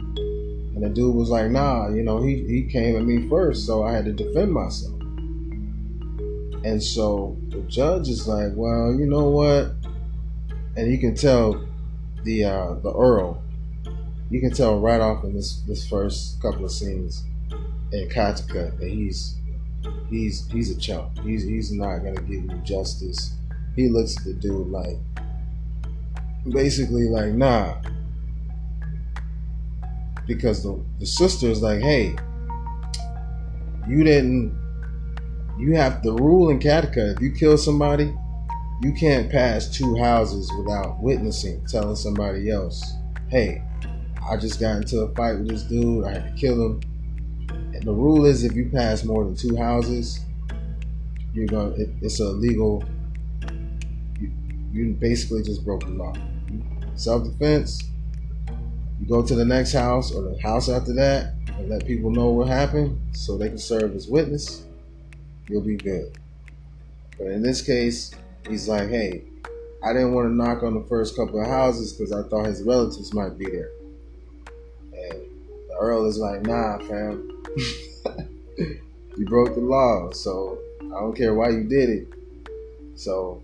[0.75, 3.83] And the dude was like, "Nah, you know, he he came at me first, so
[3.83, 4.99] I had to defend myself."
[6.63, 9.71] And so the judge is like, "Well, you know what?"
[10.75, 11.65] And you can tell
[12.23, 13.41] the uh, the earl
[14.29, 17.23] you can tell right off in this this first couple of scenes
[17.91, 19.35] in Gattaca that he's
[20.09, 21.17] he's he's a chump.
[21.19, 23.33] He's he's not gonna give you justice.
[23.75, 24.97] He looks at the dude like
[26.51, 27.75] basically like nah.
[30.27, 32.15] Because the the sister is like, hey,
[33.87, 34.57] you didn't
[35.59, 38.15] you have the rule in Kattegat, if you kill somebody,
[38.81, 42.93] you can't pass two houses without witnessing, telling somebody else,
[43.27, 43.61] hey,
[44.29, 46.81] I just got into a fight with this dude, I had to kill him.
[47.49, 50.21] And the rule is if you pass more than two houses,
[51.33, 52.83] you're going it, it's a legal
[54.71, 56.13] you, basically just broke the law.
[56.95, 57.83] Self defense,
[58.99, 62.29] you go to the next house or the house after that and let people know
[62.29, 64.63] what happened so they can serve as witness,
[65.47, 66.17] you'll be good.
[67.17, 68.13] But in this case,
[68.47, 69.23] he's like, hey,
[69.83, 72.63] I didn't want to knock on the first couple of houses because I thought his
[72.63, 73.71] relatives might be there.
[74.93, 75.21] And
[75.69, 77.43] the Earl is like, nah, fam.
[78.57, 82.07] you broke the law, so I don't care why you did it.
[82.95, 83.41] So,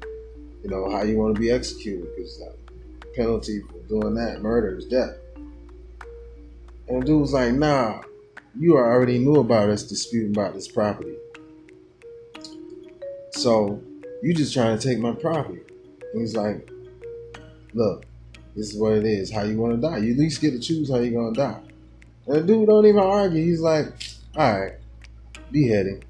[0.65, 2.51] you know, how you want to be executed because the
[3.15, 5.15] penalty for doing that, murder, is death.
[6.87, 8.01] And the dude was like, nah,
[8.57, 11.17] you already knew about us disputing about this property.
[13.29, 13.79] So
[14.23, 15.61] you just trying to take my property.
[16.13, 16.67] And he's like,
[17.75, 18.07] look,
[18.55, 19.31] this is what it is.
[19.31, 19.97] How you want to die?
[19.97, 21.61] You at least get to choose how you're gonna die.
[22.25, 23.45] And the dude don't even argue.
[23.45, 23.85] He's like,
[24.35, 24.73] all right,
[25.51, 26.04] beheading.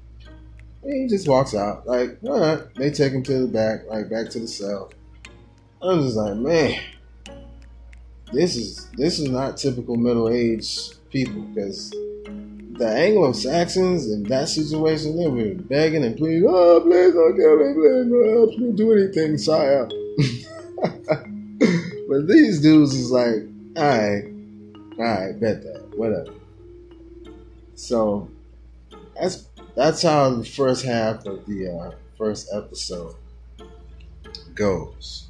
[0.86, 1.86] He just walks out.
[1.86, 2.74] Like, all right.
[2.76, 4.92] They take him to the back, like back to the cell.
[5.82, 6.80] I'm just like, man,
[8.32, 11.92] this is this is not typical middle aged people because
[12.78, 17.56] the Anglo Saxons in that situation, they were begging and pleading, oh, please don't kill
[17.56, 19.88] me, please don't help do anything, sire.
[22.08, 23.46] but these dudes is like,
[23.76, 24.26] alright,
[24.98, 26.34] alright, bet that, whatever.
[27.74, 28.28] So
[29.18, 33.14] that's that's how the first half of the uh, first episode
[34.54, 35.28] goes.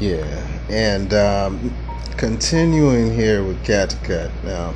[0.00, 1.74] Yeah, and um,
[2.16, 4.30] continuing here with Kattegat.
[4.44, 4.74] Now,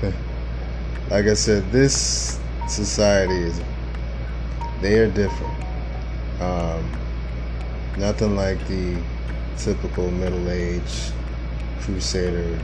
[1.10, 2.38] like I said, this
[2.68, 3.60] society is
[4.80, 5.54] they are different.
[6.40, 6.90] Um,
[7.96, 8.96] nothing like the
[9.56, 11.12] typical middle-aged
[11.80, 12.58] crusader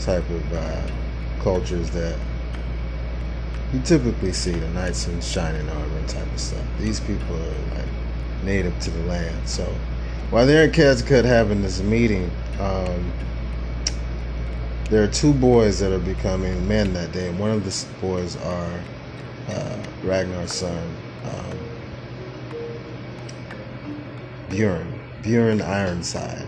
[0.00, 0.82] type of uh,
[1.40, 2.18] cultures that
[3.72, 6.64] you typically see the knights in shining armor type of stuff.
[6.78, 7.88] These people are like
[8.44, 9.64] native to the land, so
[10.30, 13.12] while they're in Kattegat having this meeting, um,
[14.90, 17.30] there are two boys that are becoming men that day.
[17.32, 18.80] One of the boys are
[19.48, 20.94] uh, Ragnar's son,
[21.28, 21.58] um,
[24.48, 26.46] Buren, Bjorn Ironside.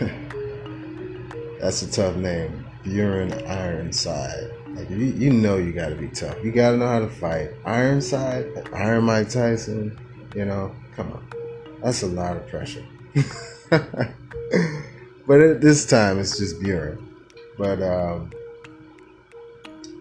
[1.60, 2.64] That's a tough name.
[2.84, 4.50] Buren Ironside.
[4.68, 6.36] Like you, you know you gotta be tough.
[6.42, 7.50] You gotta know how to fight.
[7.64, 9.98] Ironside, Iron Mike Tyson.
[10.34, 11.28] You know, come on.
[11.82, 12.84] That's a lot of pressure.
[13.70, 17.04] but at this time, it's just Buren.
[17.56, 18.30] But um,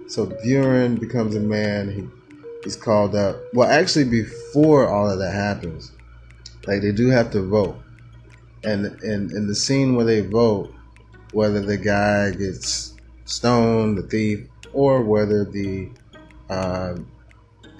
[0.07, 1.91] so Buren becomes a man.
[1.91, 2.07] He
[2.63, 3.37] he's called up.
[3.53, 5.91] Well, actually, before all of that happens,
[6.65, 7.77] like they do have to vote,
[8.63, 10.73] and in in the scene where they vote,
[11.31, 12.93] whether the guy gets
[13.25, 15.89] stoned, the thief, or whether the
[16.49, 16.95] uh,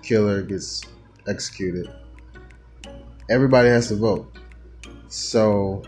[0.04, 0.84] killer gets
[1.28, 1.90] executed,
[3.30, 4.32] everybody has to vote.
[5.10, 5.84] So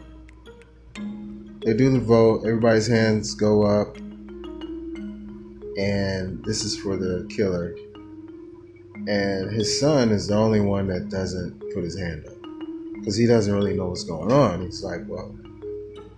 [0.95, 3.97] they do the vote, everybody's hands go up,
[5.77, 7.75] and this is for the killer.
[9.09, 12.35] And his son is the only one that doesn't put his hand up
[12.93, 14.61] because he doesn't really know what's going on.
[14.61, 15.35] He's like, well,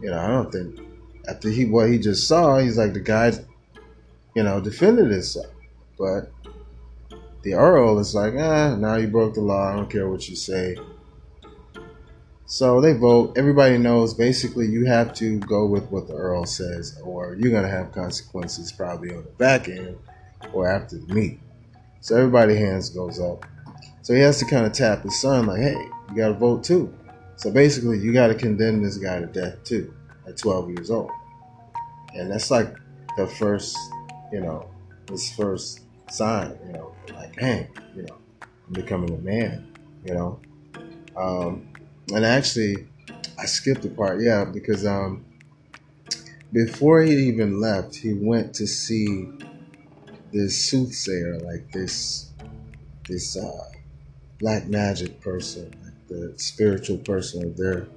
[0.02, 0.78] you know, I don't think
[1.26, 3.32] after he what he just saw, he's like the guy,
[4.36, 5.54] you know, defended himself,
[5.98, 6.34] but
[7.44, 9.72] the Earl is like, ah, now you broke the law.
[9.72, 10.76] I don't care what you say.
[12.46, 13.38] So they vote.
[13.38, 17.70] Everybody knows basically you have to go with what the Earl says, or you're to
[17.70, 19.98] have consequences probably on the back end
[20.52, 21.40] or after the meet.
[22.02, 23.46] So everybody hands goes up.
[24.02, 25.78] So he has to kind of tap his son, like, hey,
[26.10, 26.94] you got to vote too.
[27.36, 29.94] So basically, you got to condemn this guy to death too
[30.28, 31.12] at 12 years old.
[32.14, 32.76] And that's like
[33.18, 33.78] the first,
[34.32, 34.70] you know,
[35.10, 39.72] his first sign, you know, like, hey, you know, I'm becoming a man,
[40.06, 40.40] you know.
[41.16, 41.68] Um,
[42.14, 42.88] and actually,
[43.38, 45.26] I skipped the part, yeah, because um,
[46.52, 49.30] before he even left, he went to see
[50.32, 52.32] this soothsayer, like this
[53.08, 53.66] this uh,
[54.40, 57.88] black magic person, like the spiritual person of their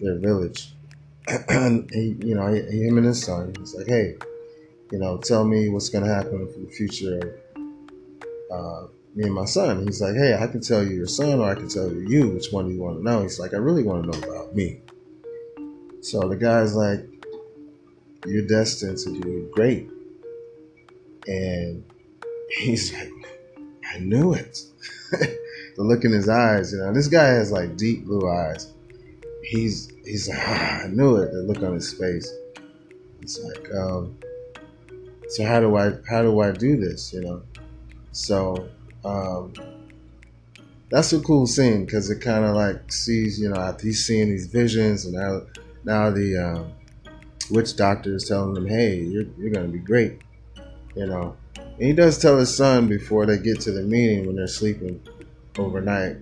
[0.00, 0.74] their village.
[1.48, 4.16] and he, you know, him and his son, he's like, hey,
[4.90, 7.42] you know, tell me what's gonna happen for the future of
[8.52, 9.84] uh, me and my son.
[9.84, 12.30] He's like, hey, I can tell you your son, or I can tell you you.
[12.30, 13.22] Which one do you want to know?
[13.22, 14.80] He's like, I really want to know about me.
[16.00, 17.06] So the guy's like,
[18.26, 19.88] you're destined to do great.
[21.26, 21.84] And
[22.50, 23.10] he's like,
[23.94, 24.60] I knew it.
[25.10, 28.72] the look in his eyes, you know, this guy has like deep blue eyes.
[29.42, 31.32] He's he's like, ah, I knew it.
[31.32, 32.30] The look on his face.
[33.20, 34.16] It's like, um,
[35.28, 37.12] so how do I how do I do this?
[37.12, 37.42] You know,
[38.12, 38.68] so
[39.04, 39.52] um,
[40.90, 44.46] that's a cool scene because it kind of like sees you know he's seeing these
[44.46, 45.40] visions and now
[45.84, 46.72] now the um,
[47.50, 50.20] witch doctor is telling him, hey, you're you're gonna be great.
[50.94, 54.36] You know, and he does tell his son before they get to the meeting when
[54.36, 55.00] they're sleeping
[55.58, 56.16] overnight.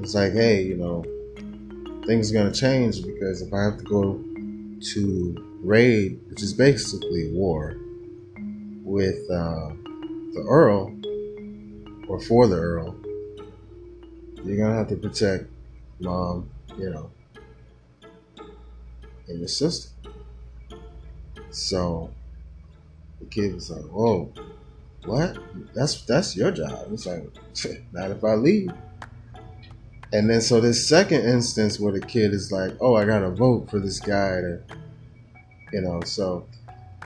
[0.00, 1.04] It's like, hey, you know,
[2.06, 4.22] things are gonna change because if I have to go
[4.92, 7.76] to raid, which is basically war,
[8.84, 9.70] with uh,
[10.34, 10.94] the Earl
[12.08, 12.94] or for the Earl,
[14.44, 15.44] you're gonna have to protect
[16.00, 17.10] mom, you know,
[19.26, 19.90] and your sister.
[21.50, 22.10] So
[23.24, 24.32] the kid was like, "Whoa,
[25.04, 25.36] what?
[25.74, 27.24] That's that's your job." It's like,
[27.92, 28.72] not if I leave.
[30.12, 33.70] And then so this second instance where the kid is like, "Oh, I gotta vote
[33.70, 34.60] for this guy to,"
[35.72, 36.02] you know.
[36.02, 36.46] So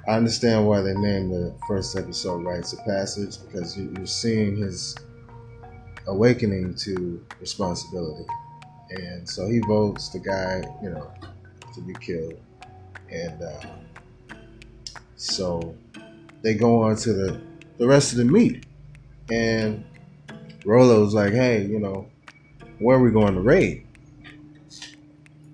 [0.07, 5.05] I understand why they named the first episode "Rites of Passage" because you're seeing his
[6.07, 8.27] awakening to responsibility,
[8.91, 11.11] and so he votes the guy, you know,
[11.75, 12.41] to be killed,
[13.11, 13.43] and.
[13.43, 13.61] Uh,
[15.19, 15.75] so
[16.43, 17.41] they go on to the,
[17.79, 18.67] the rest of the meet.
[19.31, 19.85] And
[20.65, 22.09] Rollo's like, hey, you know,
[22.79, 23.87] where are we going to raid?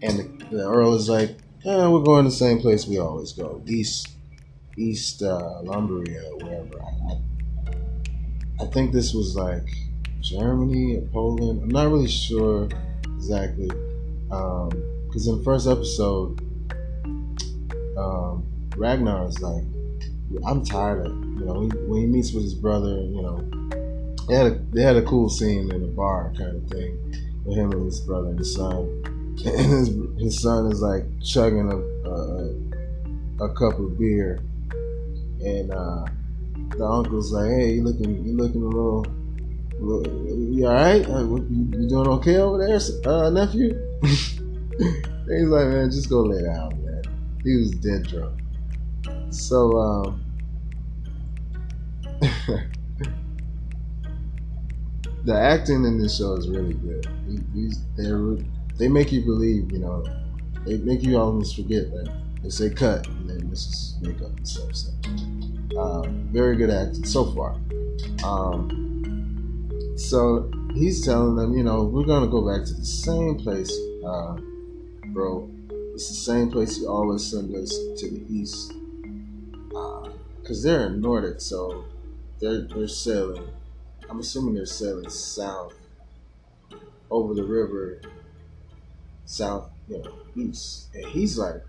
[0.03, 4.11] And the, the Earl is like, we're going the same place we always go, East
[4.77, 6.83] East uh, Lumbria, wherever.
[6.83, 7.13] I,
[8.61, 9.67] I, I think this was like
[10.21, 11.63] Germany or Poland.
[11.63, 12.69] I'm not really sure
[13.05, 13.69] exactly.
[14.29, 16.41] Because um, in the first episode,
[17.97, 18.45] um,
[18.77, 19.65] Ragnar is like,
[20.47, 23.39] I'm tired of, you know, when he meets with his brother, you know,
[24.29, 26.99] they had a, they had a cool scene in a bar kind of thing
[27.45, 29.03] with him and his brother and his son.
[29.45, 31.77] And his, his son is like chugging a,
[32.09, 34.39] a, a cup of beer.
[35.41, 36.05] And uh,
[36.77, 39.05] the uncle's like, hey, you looking, you looking a little,
[40.55, 41.07] you all right?
[41.07, 42.79] You, you doing okay over there,
[43.13, 43.77] uh, nephew?
[44.03, 47.03] he's like, man, just go lay down, man.
[47.43, 48.41] He was dead drunk.
[49.31, 50.24] So, um,
[55.25, 57.07] the acting in this show is really good.
[57.55, 58.11] These, they
[58.77, 60.05] they make you believe, you know,
[60.67, 62.11] they make you almost forget that
[62.43, 64.75] they say cut and then this is makeup and stuff.
[64.75, 64.91] So,
[65.79, 66.03] uh,
[66.33, 67.57] very good acting so far.
[68.25, 73.73] Um, so he's telling them, you know, we're gonna go back to the same place,
[74.05, 74.37] uh,
[75.13, 75.51] bro.
[75.95, 78.73] It's the same place you always send us to the east
[80.45, 81.85] because they're in Nordic, so
[82.41, 83.49] they're they're sailing.
[84.09, 85.75] I'm assuming they're sailing south
[87.11, 88.01] over the river,
[89.25, 90.89] south, you know, east.
[90.95, 91.63] And he's like,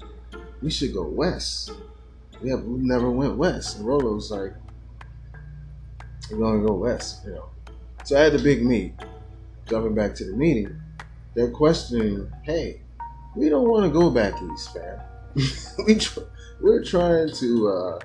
[0.62, 1.72] we should go west.
[2.42, 3.78] We have we never went west.
[3.78, 4.54] And Rollo's like,
[6.32, 7.50] we're gonna go west, you know.
[8.04, 8.94] So I had the big meet.
[9.68, 10.80] Jumping back to the meeting,
[11.34, 12.82] they're questioning, hey,
[13.36, 15.00] we don't want to go back east, fam.
[15.88, 16.20] we tr-
[16.62, 18.00] we're trying to uh,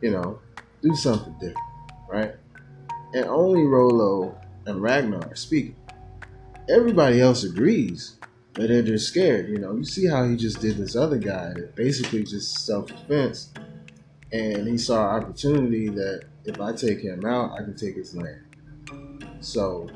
[0.00, 0.38] you know,
[0.82, 1.58] do something different,
[2.08, 2.34] right?
[3.14, 5.76] And only Rollo and Ragnar are speaking.
[6.68, 8.16] Everybody else agrees,
[8.54, 9.48] but they're just scared.
[9.48, 12.86] You know, you see how he just did this other guy that basically just self
[12.86, 13.52] defense,
[14.32, 18.14] and he saw an opportunity that if I take him out, I can take his
[18.14, 18.44] land.
[19.40, 19.88] So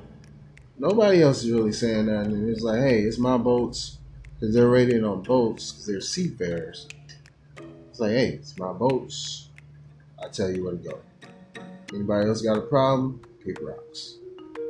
[0.78, 3.98] nobody else is really saying that, and it's like, hey, it's my boats
[4.34, 6.88] because they're rated on boats because they're seafarers.
[7.90, 9.50] It's like, hey, it's my boats.
[10.22, 11.00] I tell you where to go.
[11.94, 13.20] Anybody else got a problem?
[13.44, 14.18] Kick rocks.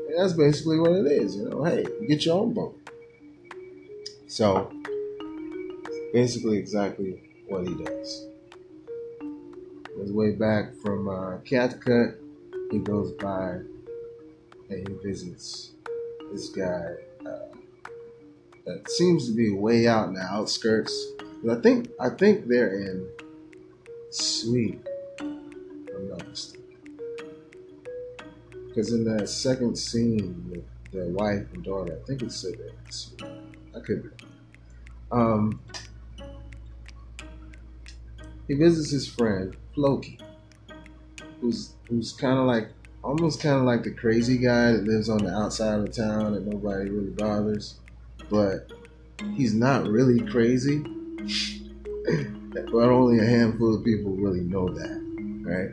[0.08, 1.62] And that's basically what it is, you know.
[1.64, 2.78] Hey, get your own boat.
[4.26, 4.72] So,
[6.12, 8.26] basically, exactly what he does.
[10.00, 12.16] His way back from uh, Kattegat,
[12.70, 13.60] he goes by
[14.70, 15.72] and he visits
[16.32, 16.94] this guy
[17.26, 17.54] uh,
[18.64, 20.92] that seems to be way out in the outskirts
[21.44, 23.06] But I think I think they're in
[24.10, 24.82] Sweden.
[25.20, 26.61] I'm not mistaken.
[28.72, 33.36] Because in that second scene with wife and daughter, I think it said that.
[33.76, 34.26] I could be.
[35.10, 35.60] Um,
[38.48, 40.18] he visits his friend Floki,
[41.42, 42.68] who's who's kind of like
[43.04, 46.46] almost kind of like the crazy guy that lives on the outside of town that
[46.46, 47.74] nobody really bothers,
[48.30, 48.72] but
[49.34, 50.82] he's not really crazy.
[52.54, 54.98] but only a handful of people really know that,
[55.42, 55.70] right?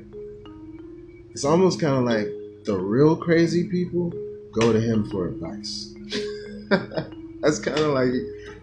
[1.31, 2.27] It's almost kind of like
[2.69, 4.13] the real crazy people
[4.51, 5.91] go to him for advice.
[7.41, 8.11] That's kind of like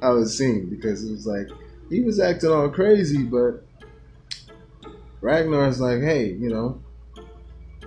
[0.01, 1.49] how it seemed because it was like
[1.91, 3.65] he was acting all crazy, but
[5.21, 6.81] Ragnar's like, hey, you know,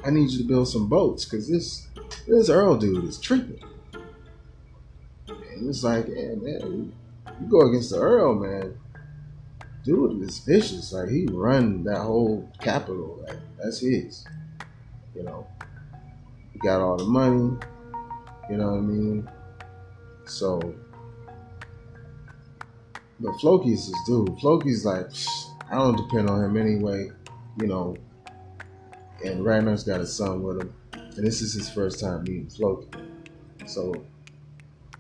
[0.05, 1.87] I need you to build some boats because this
[2.27, 3.63] this Earl dude is tripping.
[5.29, 6.91] And it's like, yeah, man,
[7.39, 8.77] you go against the Earl, man.
[9.85, 10.91] Dude is vicious.
[10.91, 13.23] Like he run that whole capital.
[13.25, 14.25] Like that's his.
[15.15, 15.47] You know,
[16.59, 17.57] got all the money.
[18.49, 19.29] You know what I mean?
[20.25, 20.75] So,
[23.19, 24.39] but Floki's his dude.
[24.39, 25.09] Floki's like,
[25.71, 27.11] I don't depend on him anyway.
[27.59, 27.95] You know,
[29.23, 32.87] and Ragnar's got a son with him, and this is his first time meeting Floki.
[33.65, 33.93] So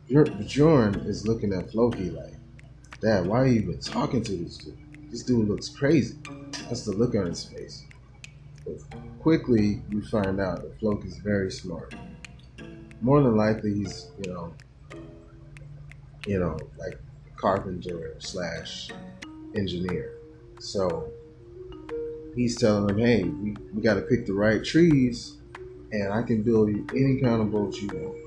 [0.07, 2.33] Bjorn is looking at Floki like,
[3.01, 4.77] Dad, why are you even talking to this dude?
[5.09, 6.17] This dude looks crazy.
[6.67, 7.85] That's the look on his face.
[8.91, 11.93] But quickly, you find out that Floki is very smart.
[13.01, 14.53] More than likely, he's you know,
[16.25, 16.99] you know, like
[17.35, 18.89] carpenter slash
[19.55, 20.17] engineer.
[20.59, 21.09] So
[22.35, 25.37] he's telling him, hey, we, we got to pick the right trees,
[25.91, 28.17] and I can build you any kind of boat you want.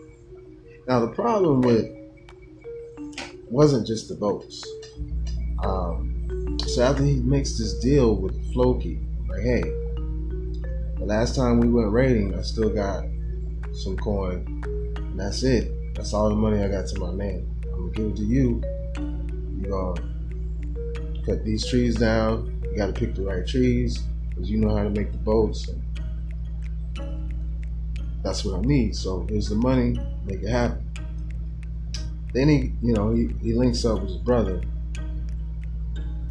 [0.89, 1.87] Now the problem with
[3.49, 4.65] wasn't just the boats.
[5.63, 9.63] Um, so after he makes this deal with Floki, like, hey,
[11.03, 13.05] the last time we went raiding, I still got
[13.73, 14.63] some coin,
[14.97, 15.97] and that's it.
[15.97, 17.53] That's all the money I got to my name.
[17.65, 18.63] I'm gonna give it to you.
[19.59, 20.01] You gonna
[21.27, 22.63] cut these trees down.
[22.63, 23.99] You got to pick the right trees
[24.29, 25.69] because you know how to make the boats.
[28.23, 28.95] that's what I need.
[28.95, 29.99] So here's the money.
[30.25, 30.89] Make it happen.
[32.33, 34.63] Then he, you know, he, he links up with his brother,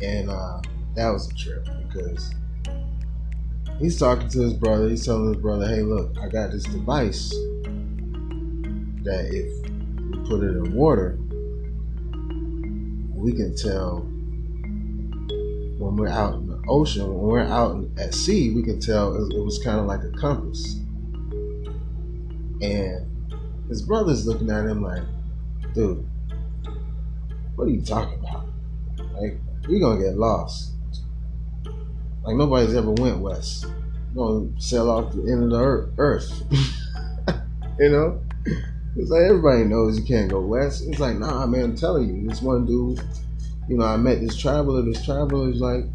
[0.02, 0.62] and uh,
[0.96, 2.34] that was a trip because
[3.82, 4.88] he's talking to his brother.
[4.90, 7.30] He's telling his brother, "Hey, look, I got this device
[9.04, 9.68] that if
[10.12, 11.18] we put it in water,
[13.16, 14.06] we can tell
[15.80, 19.44] when we're out in the ocean, when we're out at sea, we can tell it,
[19.44, 20.80] was kind of like a compass."
[22.62, 23.08] And
[23.68, 25.02] his brother's looking at him like,
[25.74, 26.06] dude,
[27.56, 28.46] what are you talking about?
[29.20, 30.71] Like, you're gonna get lost.
[32.24, 33.66] Like nobody's ever went west.
[34.16, 36.44] Gonna sail off the end of the earth.
[37.80, 38.22] you know?
[38.98, 40.84] It's like everybody knows you can't go west.
[40.86, 43.02] It's like, nah, man, I'm telling you, this one dude,
[43.70, 44.82] you know, I met this traveler.
[44.82, 45.86] This traveler is like,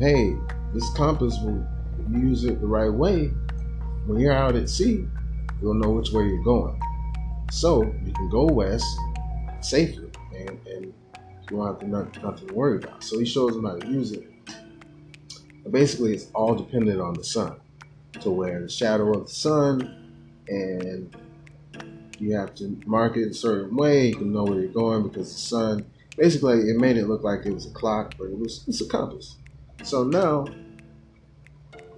[0.00, 0.34] hey,
[0.74, 1.64] this compass will
[2.10, 3.26] use it the right way.
[4.06, 5.06] When you're out at sea,
[5.62, 6.80] you'll know which way you're going.
[7.52, 8.86] So you can go west
[9.60, 10.92] safely, and, and you
[11.48, 13.04] don't have to not, nothing to worry about.
[13.04, 14.29] So he shows him how to use it.
[15.70, 17.60] Basically, it's all dependent on the sun,
[18.20, 20.12] to where the shadow of the sun,
[20.48, 21.14] and
[22.18, 24.08] you have to mark it a certain way.
[24.08, 25.86] You can know where you're going because the sun.
[26.16, 28.86] Basically, it made it look like it was a clock, but it was it's a
[28.86, 29.36] compass.
[29.84, 30.46] So now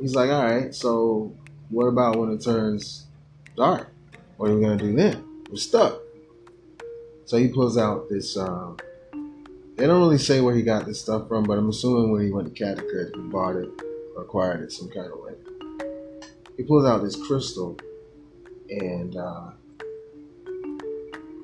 [0.01, 0.75] he's like, all right.
[0.75, 1.35] So
[1.71, 3.07] what about when it turns
[3.57, 3.89] dark?
[4.37, 5.25] What are we gonna do then?
[5.51, 6.01] We're stuck.
[7.25, 8.37] So he pulls out this.
[8.37, 8.77] Um,
[9.77, 12.31] they don't really say where he got this stuff from, but I'm assuming when he
[12.31, 13.69] went to Kattegat, he bought it
[14.15, 15.33] or acquired it some kind of way.
[16.57, 17.79] He pulls out this crystal
[18.69, 19.51] and uh,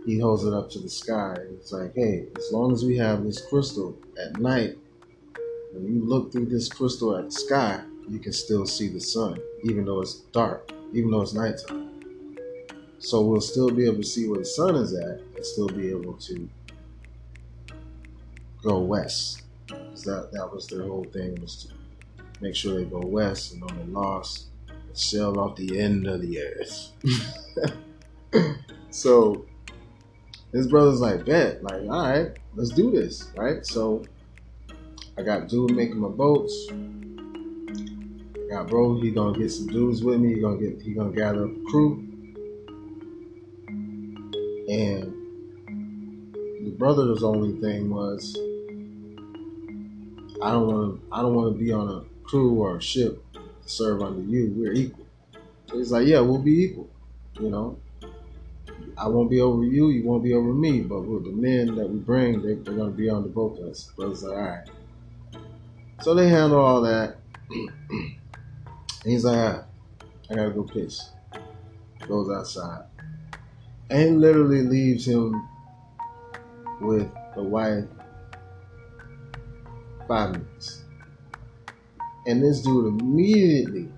[0.06, 1.36] he holds it up to the sky.
[1.54, 4.76] It's like, hey, as long as we have this crystal at night,
[5.72, 9.40] when you look through this crystal at the sky, you can still see the sun,
[9.64, 11.90] even though it's dark, even though it's nighttime.
[12.98, 15.90] So we'll still be able to see where the sun is at and still be
[15.90, 16.48] able to
[18.62, 19.42] go west.
[19.68, 21.74] That, that was their whole thing was to
[22.40, 24.48] make sure they go west and don't get lost
[24.98, 26.92] sail off the end of the earth.
[28.90, 29.46] so
[30.52, 33.64] his brother's like, bet, like, all right, let's do this, right?
[33.64, 34.04] So
[35.16, 36.68] I got dude making my boats.
[36.70, 40.34] I got bro, he gonna get some dudes with me.
[40.34, 42.04] He gonna get he gonna gather up a crew.
[44.68, 45.17] And
[46.64, 48.36] the brother's only thing was
[50.40, 51.06] I don't want to.
[51.12, 54.52] I don't want to be on a crew or a ship to serve under you.
[54.56, 55.06] We're equal.
[55.72, 56.88] He's like, yeah, we'll be equal.
[57.40, 57.78] You know,
[58.96, 59.88] I won't be over you.
[59.90, 60.80] You won't be over me.
[60.80, 63.58] But with the men that we bring, they, are going to be on the both
[63.58, 63.90] of us.
[63.96, 64.68] Brothers like, all right.
[66.02, 67.16] So they handle all that.
[69.04, 69.64] he's like,
[70.30, 71.10] I gotta go piss.
[72.06, 72.84] Goes outside.
[73.90, 75.48] And literally leaves him
[76.80, 77.84] with the wife
[80.08, 80.82] five minutes.
[82.26, 83.88] And this dude immediately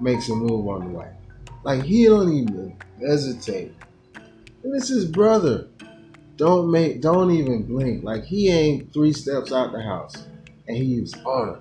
[0.00, 1.12] makes a move on the wife.
[1.64, 3.74] Like he don't even hesitate.
[4.62, 5.68] And it's his brother.
[6.36, 8.04] Don't make don't even blink.
[8.04, 10.14] Like he ain't three steps out the house.
[10.68, 11.60] And he's on her.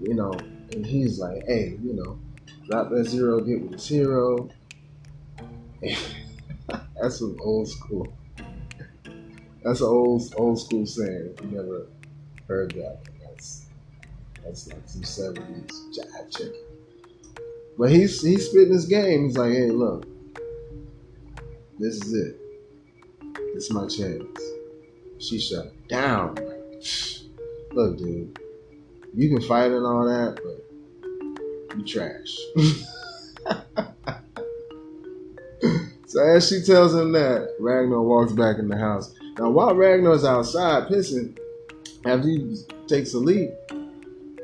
[0.00, 0.32] You know,
[0.72, 2.18] and he's like, hey, you know,
[2.66, 4.50] drop that zero, get with this hero.
[7.00, 8.12] That's some old school.
[9.64, 11.34] That's an old old school saying.
[11.42, 11.86] You never
[12.48, 13.66] heard that, that's
[14.44, 16.54] that's like some seventies jive chicken.
[17.78, 19.26] But he's he's spitting his game.
[19.26, 20.06] He's like, hey, look,
[21.78, 22.40] this is it.
[23.54, 24.40] This is my chance.
[25.18, 26.36] She shut down.
[27.72, 28.38] Look, dude,
[29.14, 32.36] you can fight and all that, but you trash.
[36.06, 39.14] so as she tells him that, Ragnar walks back in the house.
[39.38, 41.38] Now while Ragnar's outside pissing,
[42.04, 42.56] after he
[42.86, 43.50] takes a leap,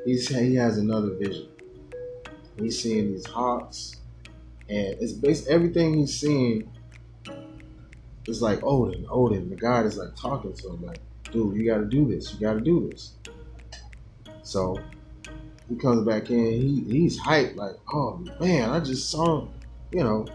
[0.07, 1.49] he's he has another vision.
[2.59, 3.97] He's seeing these hawks,
[4.69, 6.71] and it's based everything he's seeing
[8.27, 9.07] is like Odin.
[9.11, 11.01] Odin, the god is like talking to him, like,
[11.33, 13.13] dude, you gotta do this, you gotta do this.
[14.43, 14.81] So
[15.69, 19.47] he comes back in, he he's hyped, like, oh man, I just saw
[19.93, 20.27] you know.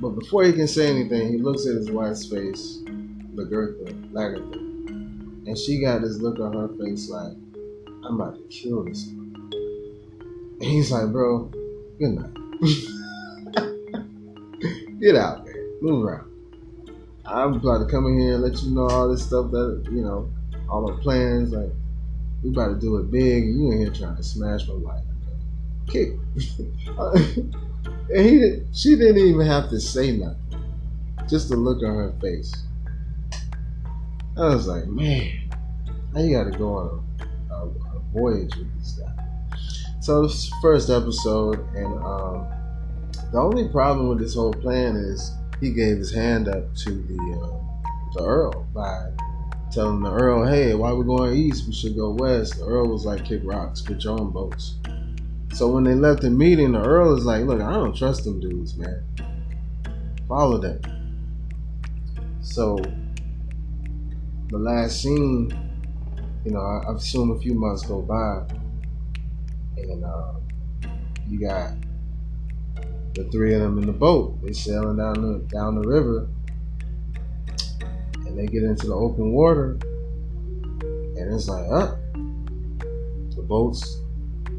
[0.00, 2.78] But before he can say anything, he looks at his wife's face,
[3.34, 4.56] Lagertha, Lagertha,
[5.46, 7.32] and she got this look on her face like,
[8.04, 9.10] I'm about to kill this
[10.60, 11.50] and he's like, bro,
[11.98, 12.36] good night.
[15.00, 15.78] Get out, man.
[15.80, 16.30] Move around.
[17.24, 20.02] I'm about to come in here and let you know all this stuff that, you
[20.02, 20.30] know,
[20.68, 21.52] all my plans.
[21.52, 21.70] Like,
[22.44, 25.02] we about to do it big, you in here trying to smash my life.
[25.86, 26.10] Kick.
[28.14, 30.36] and he, she didn't even have to say nothing.
[31.28, 32.54] Just the look on her face.
[34.36, 35.50] I was like, man,
[36.12, 37.04] now you got to go on
[37.50, 39.20] a, a, a voyage with this guy.
[40.00, 40.28] So
[40.62, 42.46] first episode, and um,
[43.32, 47.40] the only problem with this whole plan is he gave his hand up to the
[47.40, 49.10] uh, to Earl by
[49.70, 51.66] telling the Earl, "Hey, why we going east?
[51.66, 54.76] We should go west." The Earl was like, "Kick rocks, get your own boats."
[55.52, 58.40] So when they left the meeting, the Earl is like, "Look, I don't trust them
[58.40, 59.04] dudes, man.
[60.28, 60.80] Follow them."
[62.40, 62.78] So
[64.48, 65.52] the last scene,
[66.44, 68.44] you know, I, I assume a few months go by
[69.76, 70.32] and uh,
[71.28, 71.72] you got
[73.14, 74.40] the three of them in the boat.
[74.42, 76.28] They sailing down the down the river,
[78.26, 79.78] and they get into the open water,
[80.82, 81.96] and it's like, uh,
[83.36, 83.99] the boats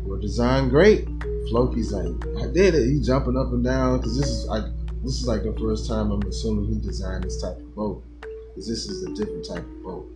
[0.06, 1.08] were designed great.
[1.49, 2.06] Floki's like,
[2.38, 2.89] I did it.
[2.89, 4.64] He jumping up and down because this is like
[5.04, 8.68] this is like the first time I'm assuming he designed this type of boat because
[8.68, 10.12] this is a different type of boat,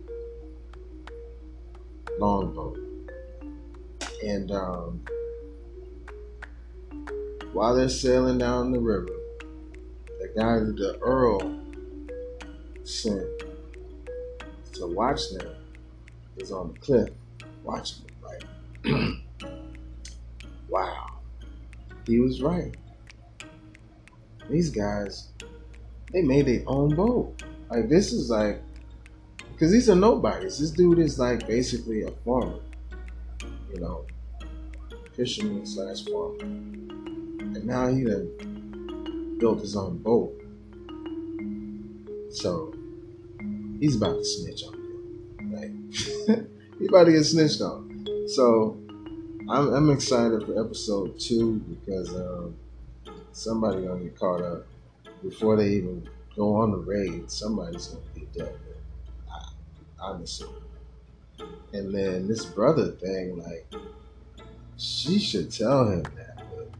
[2.18, 2.78] long boat.
[4.24, 5.04] And um,
[7.52, 9.08] while they're sailing down the river,
[10.20, 11.60] the guy that the Earl
[12.84, 13.26] sent
[14.74, 15.48] to watch them
[16.36, 17.08] is on the cliff
[17.64, 18.04] watching
[18.84, 19.22] them.
[20.68, 21.06] wow,
[22.06, 22.74] he was right.
[24.48, 25.28] These guys,
[26.12, 27.42] they made their own boat.
[27.70, 28.62] Like this is like,
[29.52, 30.58] because these are nobodies.
[30.58, 32.60] This dude is like basically a farmer
[33.76, 34.04] you know,
[35.14, 36.40] fisherman slash farmer.
[36.40, 40.32] And now he done built his own boat.
[42.32, 42.74] So
[43.80, 45.52] he's about to snitch on him.
[45.52, 46.38] Right?
[46.78, 48.06] he's about to get snitched on.
[48.28, 48.78] So
[49.48, 52.56] I'm, I'm excited for episode two because um,
[53.30, 54.66] somebody gonna get caught up
[55.22, 57.30] before they even go on the raid.
[57.30, 58.56] Somebody's gonna be dead.
[59.30, 59.40] I,
[60.02, 60.62] I'm assuming.
[61.72, 63.72] And then this brother thing, like,
[64.78, 66.42] she should tell him that.
[66.50, 66.70] But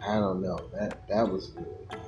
[0.00, 0.58] I don't know.
[0.72, 2.00] That that was weird.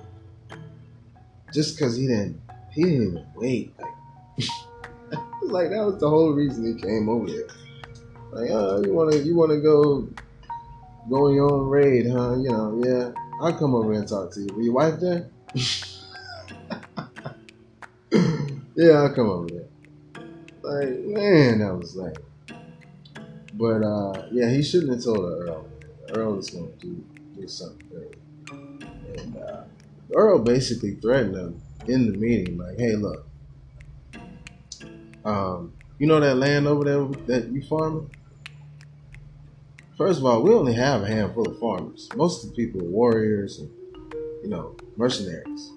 [1.52, 2.40] Just because he didn't,
[2.72, 3.74] he didn't even wait.
[3.78, 3.92] Like,
[5.42, 7.63] like that was the whole reason he came over there.
[8.34, 10.08] Like, oh, you wanna, you wanna go,
[11.08, 12.34] go on your own raid, huh?
[12.34, 13.12] You know, yeah.
[13.40, 14.48] I'll come over and talk to you.
[14.52, 15.30] Were your wife there?
[18.74, 19.68] yeah, I'll come over there.
[20.62, 22.12] like, man, that was lame.
[23.52, 25.70] But uh, yeah, he shouldn't have told her Earl.
[26.10, 27.04] Earl is to do,
[27.36, 28.08] do something.
[28.50, 29.64] And uh,
[30.12, 33.28] Earl basically threatened him in the meeting, like, hey, look,
[35.24, 38.10] um, you know that land over there that you farming?
[39.96, 42.08] First of all, we only have a handful of farmers.
[42.16, 43.70] Most of the people are warriors and,
[44.42, 45.72] you know, mercenaries.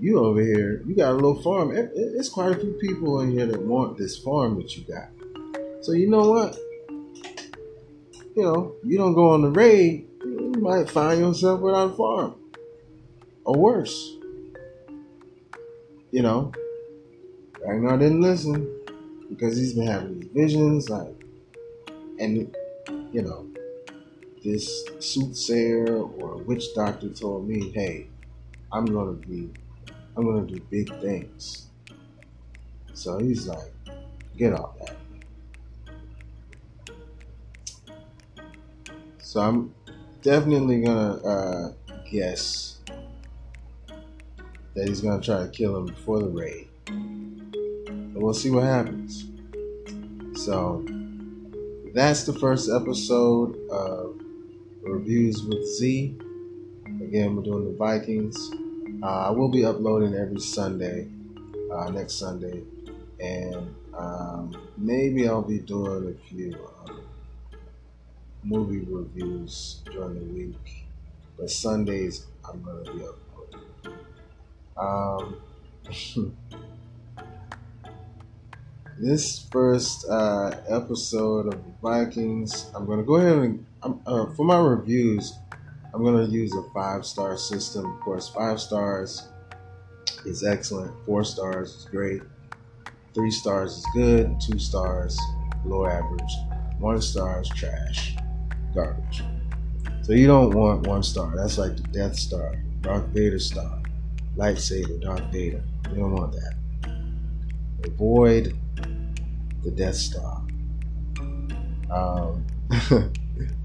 [0.00, 1.70] You over here, you got a little farm.
[1.74, 5.10] It's quite a few people in here that want this farm that you got.
[5.84, 6.58] So you know what?
[8.34, 12.36] You know, you don't go on the raid, you might find yourself without a farm.
[13.44, 14.16] Or worse.
[16.10, 16.52] You know,
[17.62, 18.66] Ragnar didn't listen
[19.28, 21.14] because he's been having these visions, like,
[22.18, 22.55] and
[23.16, 23.46] you know,
[24.44, 28.08] this soothsayer or witch doctor told me, hey,
[28.70, 29.48] I'm gonna be,
[30.14, 31.68] I'm gonna do big things.
[32.92, 33.72] So he's like,
[34.36, 34.96] get off that.
[39.16, 39.74] So I'm
[40.20, 41.72] definitely gonna uh,
[42.10, 42.80] guess
[44.74, 46.68] that he's gonna try to kill him before the raid.
[46.88, 49.24] And we'll see what happens.
[50.34, 50.84] So
[51.96, 54.20] that's the first episode of
[54.82, 56.14] Reviews with Z.
[57.00, 58.50] Again, we're doing the Vikings.
[59.02, 61.08] Uh, I will be uploading every Sunday,
[61.72, 62.62] uh, next Sunday,
[63.18, 66.54] and um, maybe I'll be doing a few
[66.86, 67.00] um,
[68.44, 70.84] movie reviews during the week.
[71.38, 73.96] But Sundays, I'm to be uploading.
[74.76, 76.56] Um,
[78.98, 85.38] this first uh, episode of Vikings, I'm to go ahead and uh, for my reviews,
[85.92, 87.86] I'm to use a five star system.
[87.86, 89.28] Of course, five stars
[90.24, 92.22] is excellent, four stars is great,
[93.14, 95.18] three stars is good, two stars
[95.64, 96.32] low average,
[96.78, 98.16] one star is trash,
[98.74, 99.22] garbage.
[100.02, 101.34] So you don't want one star.
[101.36, 103.82] That's like the Death Star, Darth Vader star,
[104.36, 105.62] lightsaber, Darth Vader.
[105.90, 106.54] You don't want that.
[107.84, 108.56] Avoid
[109.66, 110.42] the Death Star.
[111.90, 112.46] Um,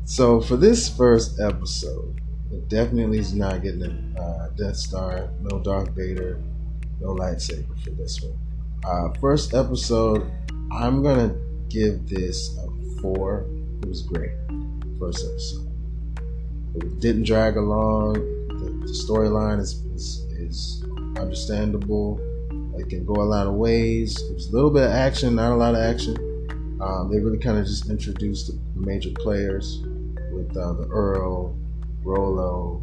[0.05, 2.19] so for this first episode,
[2.51, 3.83] it definitely is not getting
[4.17, 6.41] a uh, Death Star, no Darth Vader,
[6.99, 8.37] no lightsaber for this one.
[8.83, 10.29] Uh, first episode,
[10.71, 11.35] I'm gonna
[11.69, 13.45] give this a four.
[13.83, 14.33] It was great.
[14.99, 15.67] First episode.
[16.75, 18.13] It didn't drag along.
[18.13, 20.83] The, the storyline is, is, is
[21.15, 22.19] understandable.
[22.77, 24.15] It can go a lot of ways.
[24.29, 26.15] There's a little bit of action, not a lot of action.
[26.81, 29.81] Um, they really kind of just introduced the major players
[30.31, 31.55] with uh, the Earl,
[32.03, 32.81] Rollo.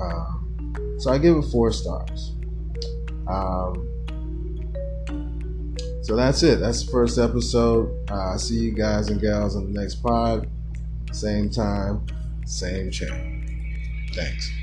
[0.00, 2.32] Um, so I give it four stars.
[3.26, 3.86] Um,
[6.02, 6.60] so that's it.
[6.60, 8.10] That's the first episode.
[8.10, 10.48] Uh, see you guys and gals on the next pod.
[11.12, 12.04] Same time,
[12.44, 13.40] same channel.
[14.12, 14.59] Thanks.